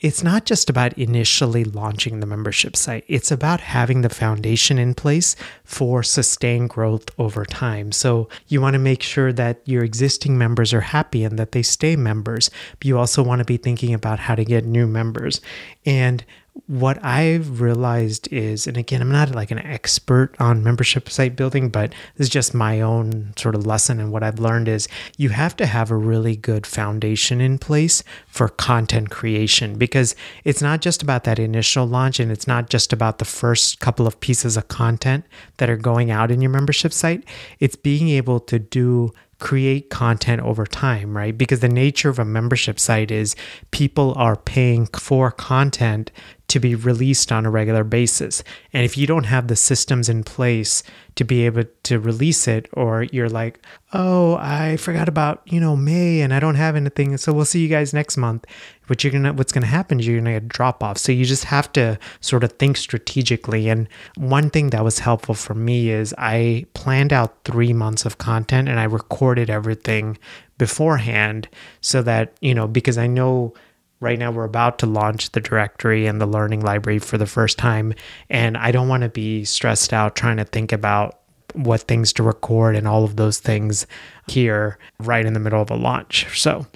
it's 0.00 0.22
not 0.22 0.46
just 0.46 0.70
about 0.70 0.96
initially 0.96 1.62
launching 1.62 2.20
the 2.20 2.26
membership 2.26 2.74
site. 2.74 3.04
It's 3.06 3.30
about 3.30 3.60
having 3.60 4.00
the 4.00 4.08
foundation 4.08 4.78
in 4.78 4.94
place 4.94 5.36
for 5.62 6.02
sustained 6.02 6.70
growth 6.70 7.10
over 7.18 7.44
time. 7.44 7.92
So 7.92 8.28
you 8.48 8.62
want 8.62 8.74
to 8.74 8.78
make 8.78 9.02
sure 9.02 9.32
that 9.32 9.60
your 9.66 9.84
existing 9.84 10.38
members 10.38 10.72
are 10.72 10.80
happy 10.80 11.22
and 11.22 11.38
that 11.38 11.52
they 11.52 11.62
stay 11.62 11.96
members. 11.96 12.50
But 12.78 12.86
you 12.86 12.98
also 12.98 13.22
want 13.22 13.40
to 13.40 13.44
be 13.44 13.58
thinking 13.58 13.92
about 13.92 14.20
how 14.20 14.34
to 14.34 14.44
get 14.44 14.64
new 14.64 14.86
members. 14.86 15.42
And 15.84 16.24
what 16.66 17.02
I've 17.04 17.60
realized 17.60 18.32
is, 18.32 18.66
and 18.66 18.76
again, 18.76 19.00
I'm 19.00 19.10
not 19.10 19.34
like 19.34 19.50
an 19.50 19.58
expert 19.58 20.34
on 20.38 20.62
membership 20.62 21.08
site 21.08 21.36
building, 21.36 21.68
but 21.68 21.90
this 22.16 22.26
is 22.26 22.28
just 22.28 22.54
my 22.54 22.80
own 22.80 23.32
sort 23.36 23.54
of 23.54 23.66
lesson. 23.66 24.00
And 24.00 24.12
what 24.12 24.22
I've 24.22 24.38
learned 24.38 24.68
is 24.68 24.88
you 25.16 25.30
have 25.30 25.56
to 25.56 25.66
have 25.66 25.90
a 25.90 25.96
really 25.96 26.36
good 26.36 26.66
foundation 26.66 27.40
in 27.40 27.58
place 27.58 28.02
for 28.26 28.48
content 28.48 29.10
creation 29.10 29.78
because 29.78 30.14
it's 30.44 30.62
not 30.62 30.80
just 30.80 31.02
about 31.02 31.24
that 31.24 31.38
initial 31.38 31.86
launch 31.86 32.20
and 32.20 32.30
it's 32.30 32.46
not 32.46 32.68
just 32.68 32.92
about 32.92 33.18
the 33.18 33.24
first 33.24 33.80
couple 33.80 34.06
of 34.06 34.20
pieces 34.20 34.56
of 34.56 34.68
content 34.68 35.24
that 35.58 35.70
are 35.70 35.76
going 35.76 36.10
out 36.10 36.30
in 36.30 36.40
your 36.40 36.50
membership 36.50 36.92
site. 36.92 37.24
It's 37.58 37.76
being 37.76 38.08
able 38.08 38.40
to 38.40 38.58
do 38.58 39.12
create 39.40 39.90
content 39.90 40.42
over 40.42 40.66
time, 40.66 41.16
right? 41.16 41.36
Because 41.36 41.60
the 41.60 41.68
nature 41.68 42.10
of 42.10 42.18
a 42.18 42.24
membership 42.24 42.78
site 42.78 43.10
is 43.10 43.34
people 43.70 44.14
are 44.16 44.36
paying 44.36 44.86
for 44.86 45.32
content 45.32 46.12
to 46.50 46.58
be 46.58 46.74
released 46.74 47.30
on 47.30 47.46
a 47.46 47.50
regular 47.50 47.84
basis. 47.84 48.42
And 48.72 48.84
if 48.84 48.98
you 48.98 49.06
don't 49.06 49.24
have 49.24 49.46
the 49.46 49.54
systems 49.54 50.08
in 50.08 50.24
place 50.24 50.82
to 51.14 51.22
be 51.22 51.46
able 51.46 51.62
to 51.84 52.00
release 52.00 52.48
it, 52.48 52.68
or 52.72 53.04
you're 53.04 53.28
like, 53.28 53.64
oh, 53.92 54.36
I 54.36 54.76
forgot 54.76 55.08
about, 55.08 55.42
you 55.46 55.60
know, 55.60 55.76
May 55.76 56.20
and 56.20 56.34
I 56.34 56.40
don't 56.40 56.56
have 56.56 56.74
anything. 56.74 57.16
So 57.18 57.32
we'll 57.32 57.44
see 57.44 57.62
you 57.62 57.68
guys 57.68 57.94
next 57.94 58.16
month. 58.16 58.46
What 58.88 59.04
you're 59.04 59.12
gonna 59.12 59.32
what's 59.32 59.52
gonna 59.52 59.66
happen 59.66 60.00
is 60.00 60.08
you're 60.08 60.18
gonna 60.18 60.32
get 60.32 60.48
drop 60.48 60.82
off. 60.82 60.98
So 60.98 61.12
you 61.12 61.24
just 61.24 61.44
have 61.44 61.72
to 61.74 61.98
sort 62.20 62.42
of 62.42 62.52
think 62.54 62.76
strategically. 62.76 63.68
And 63.68 63.88
one 64.16 64.50
thing 64.50 64.70
that 64.70 64.82
was 64.82 64.98
helpful 64.98 65.36
for 65.36 65.54
me 65.54 65.90
is 65.90 66.12
I 66.18 66.66
planned 66.74 67.12
out 67.12 67.44
three 67.44 67.72
months 67.72 68.04
of 68.04 68.18
content 68.18 68.68
and 68.68 68.80
I 68.80 68.84
recorded 68.84 69.50
everything 69.50 70.18
beforehand 70.58 71.48
so 71.80 72.02
that, 72.02 72.34
you 72.40 72.54
know, 72.54 72.66
because 72.66 72.98
I 72.98 73.06
know 73.06 73.54
right 74.00 74.18
now 74.18 74.30
we're 74.30 74.44
about 74.44 74.78
to 74.78 74.86
launch 74.86 75.30
the 75.30 75.40
directory 75.40 76.06
and 76.06 76.20
the 76.20 76.26
learning 76.26 76.60
library 76.60 76.98
for 76.98 77.18
the 77.18 77.26
first 77.26 77.58
time 77.58 77.92
and 78.28 78.56
i 78.56 78.70
don't 78.70 78.88
want 78.88 79.02
to 79.02 79.08
be 79.08 79.44
stressed 79.44 79.92
out 79.92 80.16
trying 80.16 80.36
to 80.36 80.44
think 80.44 80.72
about 80.72 81.20
what 81.54 81.82
things 81.82 82.12
to 82.12 82.22
record 82.22 82.76
and 82.76 82.86
all 82.86 83.04
of 83.04 83.16
those 83.16 83.38
things 83.38 83.86
here 84.28 84.78
right 84.98 85.26
in 85.26 85.32
the 85.32 85.40
middle 85.40 85.60
of 85.60 85.70
a 85.70 85.76
launch 85.76 86.38
so 86.38 86.66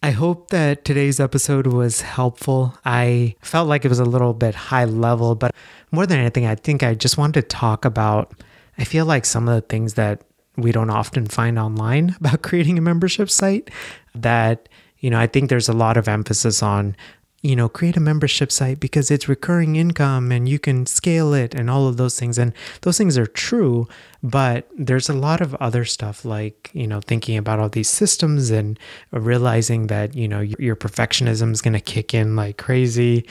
I 0.00 0.12
hope 0.12 0.50
that 0.50 0.84
today's 0.84 1.18
episode 1.18 1.66
was 1.66 2.02
helpful. 2.02 2.78
I 2.84 3.34
felt 3.42 3.66
like 3.66 3.84
it 3.84 3.88
was 3.88 3.98
a 3.98 4.04
little 4.04 4.32
bit 4.32 4.54
high 4.54 4.84
level, 4.84 5.34
but 5.34 5.52
more 5.90 6.06
than 6.06 6.20
anything, 6.20 6.46
I 6.46 6.54
think 6.54 6.84
I 6.84 6.94
just 6.94 7.18
wanted 7.18 7.42
to 7.42 7.48
talk 7.48 7.84
about. 7.84 8.32
I 8.78 8.84
feel 8.84 9.06
like 9.06 9.24
some 9.24 9.48
of 9.48 9.56
the 9.56 9.60
things 9.60 9.94
that 9.94 10.22
we 10.56 10.70
don't 10.70 10.90
often 10.90 11.26
find 11.26 11.58
online 11.58 12.14
about 12.20 12.42
creating 12.42 12.78
a 12.78 12.80
membership 12.80 13.28
site 13.28 13.70
that 14.14 14.68
you 15.00 15.10
know, 15.10 15.18
I 15.18 15.26
think 15.26 15.48
there's 15.48 15.68
a 15.68 15.74
lot 15.74 15.96
of 15.96 16.08
emphasis 16.08 16.62
on, 16.62 16.96
you 17.42 17.54
know, 17.54 17.68
create 17.68 17.96
a 17.96 18.00
membership 18.00 18.50
site 18.50 18.80
because 18.80 19.10
it's 19.10 19.28
recurring 19.28 19.76
income 19.76 20.32
and 20.32 20.48
you 20.48 20.58
can 20.58 20.86
scale 20.86 21.32
it 21.32 21.54
and 21.54 21.70
all 21.70 21.86
of 21.86 21.96
those 21.96 22.18
things. 22.18 22.36
And 22.36 22.52
those 22.82 22.98
things 22.98 23.16
are 23.16 23.26
true, 23.26 23.86
but 24.22 24.68
there's 24.76 25.08
a 25.08 25.14
lot 25.14 25.40
of 25.40 25.54
other 25.56 25.84
stuff 25.84 26.24
like, 26.24 26.70
you 26.72 26.86
know, 26.86 27.00
thinking 27.00 27.36
about 27.36 27.60
all 27.60 27.68
these 27.68 27.88
systems 27.88 28.50
and 28.50 28.78
realizing 29.12 29.86
that, 29.86 30.16
you 30.16 30.26
know, 30.26 30.40
your 30.40 30.74
perfectionism 30.74 31.52
is 31.52 31.62
going 31.62 31.74
to 31.74 31.80
kick 31.80 32.12
in 32.12 32.34
like 32.34 32.58
crazy 32.58 33.24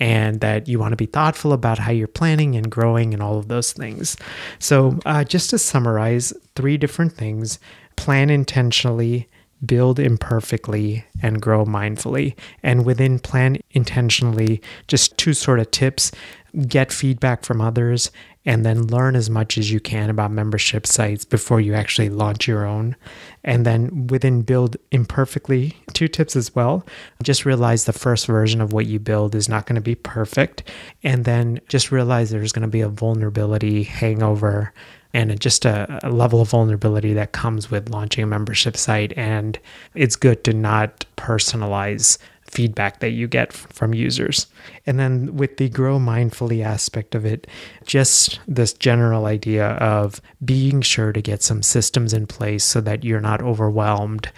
and 0.00 0.40
that 0.40 0.66
you 0.66 0.80
want 0.80 0.90
to 0.90 0.96
be 0.96 1.06
thoughtful 1.06 1.52
about 1.52 1.78
how 1.78 1.92
you're 1.92 2.08
planning 2.08 2.56
and 2.56 2.68
growing 2.68 3.14
and 3.14 3.22
all 3.22 3.38
of 3.38 3.46
those 3.46 3.72
things. 3.72 4.16
So, 4.58 4.98
uh, 5.06 5.22
just 5.22 5.50
to 5.50 5.58
summarize, 5.58 6.32
three 6.56 6.76
different 6.76 7.12
things 7.12 7.60
plan 7.94 8.30
intentionally, 8.30 9.28
build 9.64 9.98
imperfectly 9.98 11.04
and 11.22 11.40
grow 11.40 11.64
mindfully. 11.64 12.34
And 12.62 12.84
within 12.84 13.18
plan 13.18 13.58
intentionally, 13.70 14.60
just 14.88 15.16
two 15.16 15.34
sort 15.34 15.60
of 15.60 15.70
tips 15.70 16.12
get 16.68 16.92
feedback 16.92 17.44
from 17.44 17.60
others 17.60 18.10
and 18.44 18.66
then 18.66 18.86
learn 18.88 19.14
as 19.14 19.30
much 19.30 19.56
as 19.56 19.70
you 19.70 19.80
can 19.80 20.10
about 20.10 20.30
membership 20.30 20.86
sites 20.86 21.24
before 21.24 21.60
you 21.60 21.74
actually 21.74 22.10
launch 22.10 22.48
your 22.48 22.66
own. 22.66 22.96
And 23.44 23.64
then 23.64 24.08
within 24.08 24.42
build 24.42 24.76
imperfectly, 24.90 25.76
two 25.92 26.08
tips 26.08 26.34
as 26.34 26.54
well. 26.54 26.84
Just 27.22 27.46
realize 27.46 27.84
the 27.84 27.92
first 27.92 28.26
version 28.26 28.60
of 28.60 28.72
what 28.72 28.86
you 28.86 28.98
build 28.98 29.34
is 29.34 29.48
not 29.48 29.66
going 29.66 29.76
to 29.76 29.80
be 29.80 29.94
perfect. 29.94 30.64
And 31.02 31.24
then 31.24 31.60
just 31.68 31.92
realize 31.92 32.30
there's 32.30 32.52
going 32.52 32.62
to 32.62 32.68
be 32.68 32.80
a 32.80 32.88
vulnerability 32.88 33.84
hangover 33.84 34.72
and 35.14 35.38
just 35.40 35.64
a, 35.64 36.00
a, 36.02 36.10
level 36.10 36.40
of 36.40 36.50
vulnerability 36.50 37.12
that 37.12 37.32
comes 37.32 37.70
with 37.70 37.90
launching 37.90 38.24
a 38.24 38.26
membership 38.26 38.76
site. 38.76 39.12
And 39.16 39.58
it's 39.94 40.16
good 40.16 40.42
to 40.44 40.52
not 40.52 41.04
personalize 41.16 42.18
feedback 42.50 43.00
that 43.00 43.10
you 43.10 43.26
get 43.26 43.52
from 43.52 43.94
users. 43.94 44.46
And 44.86 44.98
then 44.98 45.36
with 45.36 45.56
the 45.56 45.68
grow 45.68 45.98
mindfully 45.98 46.64
aspect 46.64 47.14
of 47.14 47.24
it, 47.24 47.46
just 47.86 48.40
this 48.46 48.72
general 48.72 49.26
idea 49.26 49.70
of 49.72 50.20
being 50.44 50.82
sure 50.82 51.12
to 51.12 51.22
get 51.22 51.42
some 51.42 51.62
systems 51.62 52.12
in 52.12 52.26
place 52.26 52.64
so 52.64 52.80
that 52.82 53.04
you're 53.04 53.20
not 53.20 53.42
overwhelmed 53.42 54.30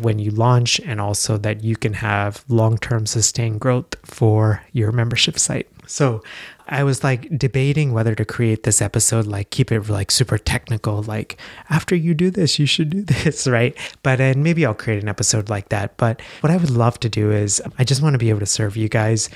when 0.00 0.18
you 0.18 0.30
launch 0.30 0.80
and 0.80 1.00
also 1.00 1.38
that 1.38 1.64
you 1.64 1.76
can 1.76 1.94
have 1.94 2.44
long-term 2.48 3.06
sustained 3.06 3.60
growth 3.60 3.94
for 4.04 4.62
your 4.72 4.92
membership 4.92 5.38
site. 5.38 5.68
So 5.86 6.22
I 6.68 6.82
was 6.82 7.04
like 7.04 7.28
debating 7.38 7.92
whether 7.92 8.14
to 8.14 8.24
create 8.24 8.64
this 8.64 8.82
episode, 8.82 9.26
like 9.26 9.50
keep 9.50 9.70
it 9.70 9.88
like 9.88 10.10
super 10.10 10.36
technical, 10.36 11.02
like 11.02 11.38
after 11.70 11.94
you 11.94 12.12
do 12.12 12.30
this, 12.30 12.58
you 12.58 12.66
should 12.66 12.90
do 12.90 13.02
this, 13.24 13.46
right? 13.46 13.76
But 14.02 14.20
and 14.20 14.42
maybe 14.42 14.66
I'll 14.66 14.74
create 14.74 15.02
an 15.02 15.08
episode 15.08 15.48
like 15.48 15.68
that. 15.68 15.96
But 15.96 16.20
what 16.40 16.50
I 16.50 16.56
would 16.56 16.70
love 16.70 16.98
to 17.00 17.08
do 17.08 17.30
is 17.30 17.62
I 17.78 17.84
just 17.84 18.02
want 18.02 18.14
to 18.14 18.18
be 18.18 18.30
able 18.30 18.40
to 18.40 18.46
serve 18.46 18.76
you 18.76 18.88
guys 18.88 19.30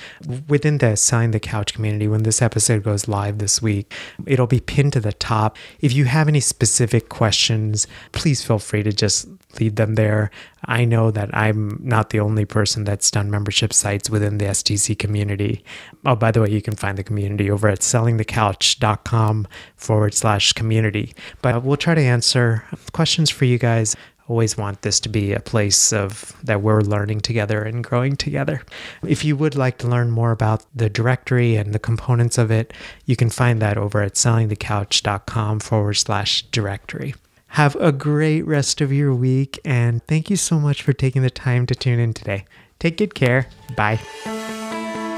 within 0.48 0.78
the 0.78 0.96
Selling 0.96 1.30
the 1.30 1.40
Couch 1.40 1.74
community. 1.74 2.08
When 2.08 2.24
this 2.24 2.42
episode 2.42 2.82
goes 2.82 3.06
live 3.06 3.38
this 3.38 3.62
week, 3.62 3.92
it'll 4.26 4.46
be 4.46 4.60
pinned 4.60 4.92
to 4.94 5.00
the 5.00 5.12
top. 5.12 5.56
If 5.80 5.92
you 5.92 6.06
have 6.06 6.28
any 6.28 6.40
specific 6.40 7.08
questions, 7.08 7.86
please 8.12 8.44
feel 8.44 8.58
free 8.58 8.82
to 8.82 8.92
just 8.92 9.28
leave 9.58 9.76
them 9.76 9.94
there. 9.94 10.30
I 10.64 10.85
know 10.85 11.11
that 11.11 11.35
I'm 11.35 11.81
not 11.83 12.11
the 12.11 12.20
only 12.20 12.44
person 12.44 12.85
that's 12.85 13.11
done 13.11 13.31
membership 13.31 13.73
sites 13.73 14.11
within 14.11 14.38
the 14.38 14.46
STC 14.46 14.99
community. 14.99 15.64
Oh, 16.05 16.14
by 16.14 16.31
the 16.31 16.42
way, 16.42 16.51
you 16.51 16.62
can 16.62 16.77
find 16.77 16.99
the 16.99 17.05
community 17.05 17.51
over 17.51 17.68
at 17.68 17.81
sellingthecouch.com 17.81 19.49
forward 19.77 20.14
slash 20.14 20.53
community. 20.53 21.14
But 21.42 21.62
we'll 21.62 21.77
try 21.77 21.94
to 21.94 22.01
answer 22.01 22.64
questions 22.92 23.31
for 23.31 23.44
you 23.44 23.59
guys. 23.59 23.96
Always 24.29 24.57
want 24.57 24.83
this 24.83 25.01
to 25.01 25.09
be 25.09 25.33
a 25.33 25.40
place 25.40 25.92
of 25.92 26.37
that 26.44 26.62
we're 26.62 26.83
learning 26.83 27.20
together 27.23 27.64
and 27.64 27.83
growing 27.83 28.14
together. 28.14 28.62
If 29.03 29.25
you 29.25 29.35
would 29.37 29.57
like 29.57 29.79
to 29.79 29.88
learn 29.88 30.12
more 30.12 30.31
about 30.31 30.64
the 30.73 30.88
directory 30.88 31.57
and 31.57 31.73
the 31.73 31.81
components 31.81 32.38
of 32.38 32.53
it, 32.53 32.73
you 33.07 33.16
can 33.16 33.29
find 33.29 33.61
that 33.61 33.77
over 33.77 34.03
at 34.03 34.14
sellingthecouch.com 34.14 35.59
forward 35.59 35.94
slash 35.94 36.42
directory. 36.42 37.14
Have 37.50 37.76
a 37.76 37.92
great 37.92 38.46
rest 38.46 38.80
of 38.80 38.90
your 38.92 39.14
week, 39.14 39.60
and 39.64 40.02
thank 40.06 40.30
you 40.30 40.36
so 40.36 40.60
much 40.60 40.82
for 40.82 40.92
taking 40.92 41.22
the 41.22 41.30
time 41.30 41.66
to 41.66 41.74
tune 41.74 41.98
in 41.98 42.14
today. 42.14 42.44
Take 42.78 42.96
good 42.96 43.14
care. 43.14 43.48
Bye. 43.76 43.96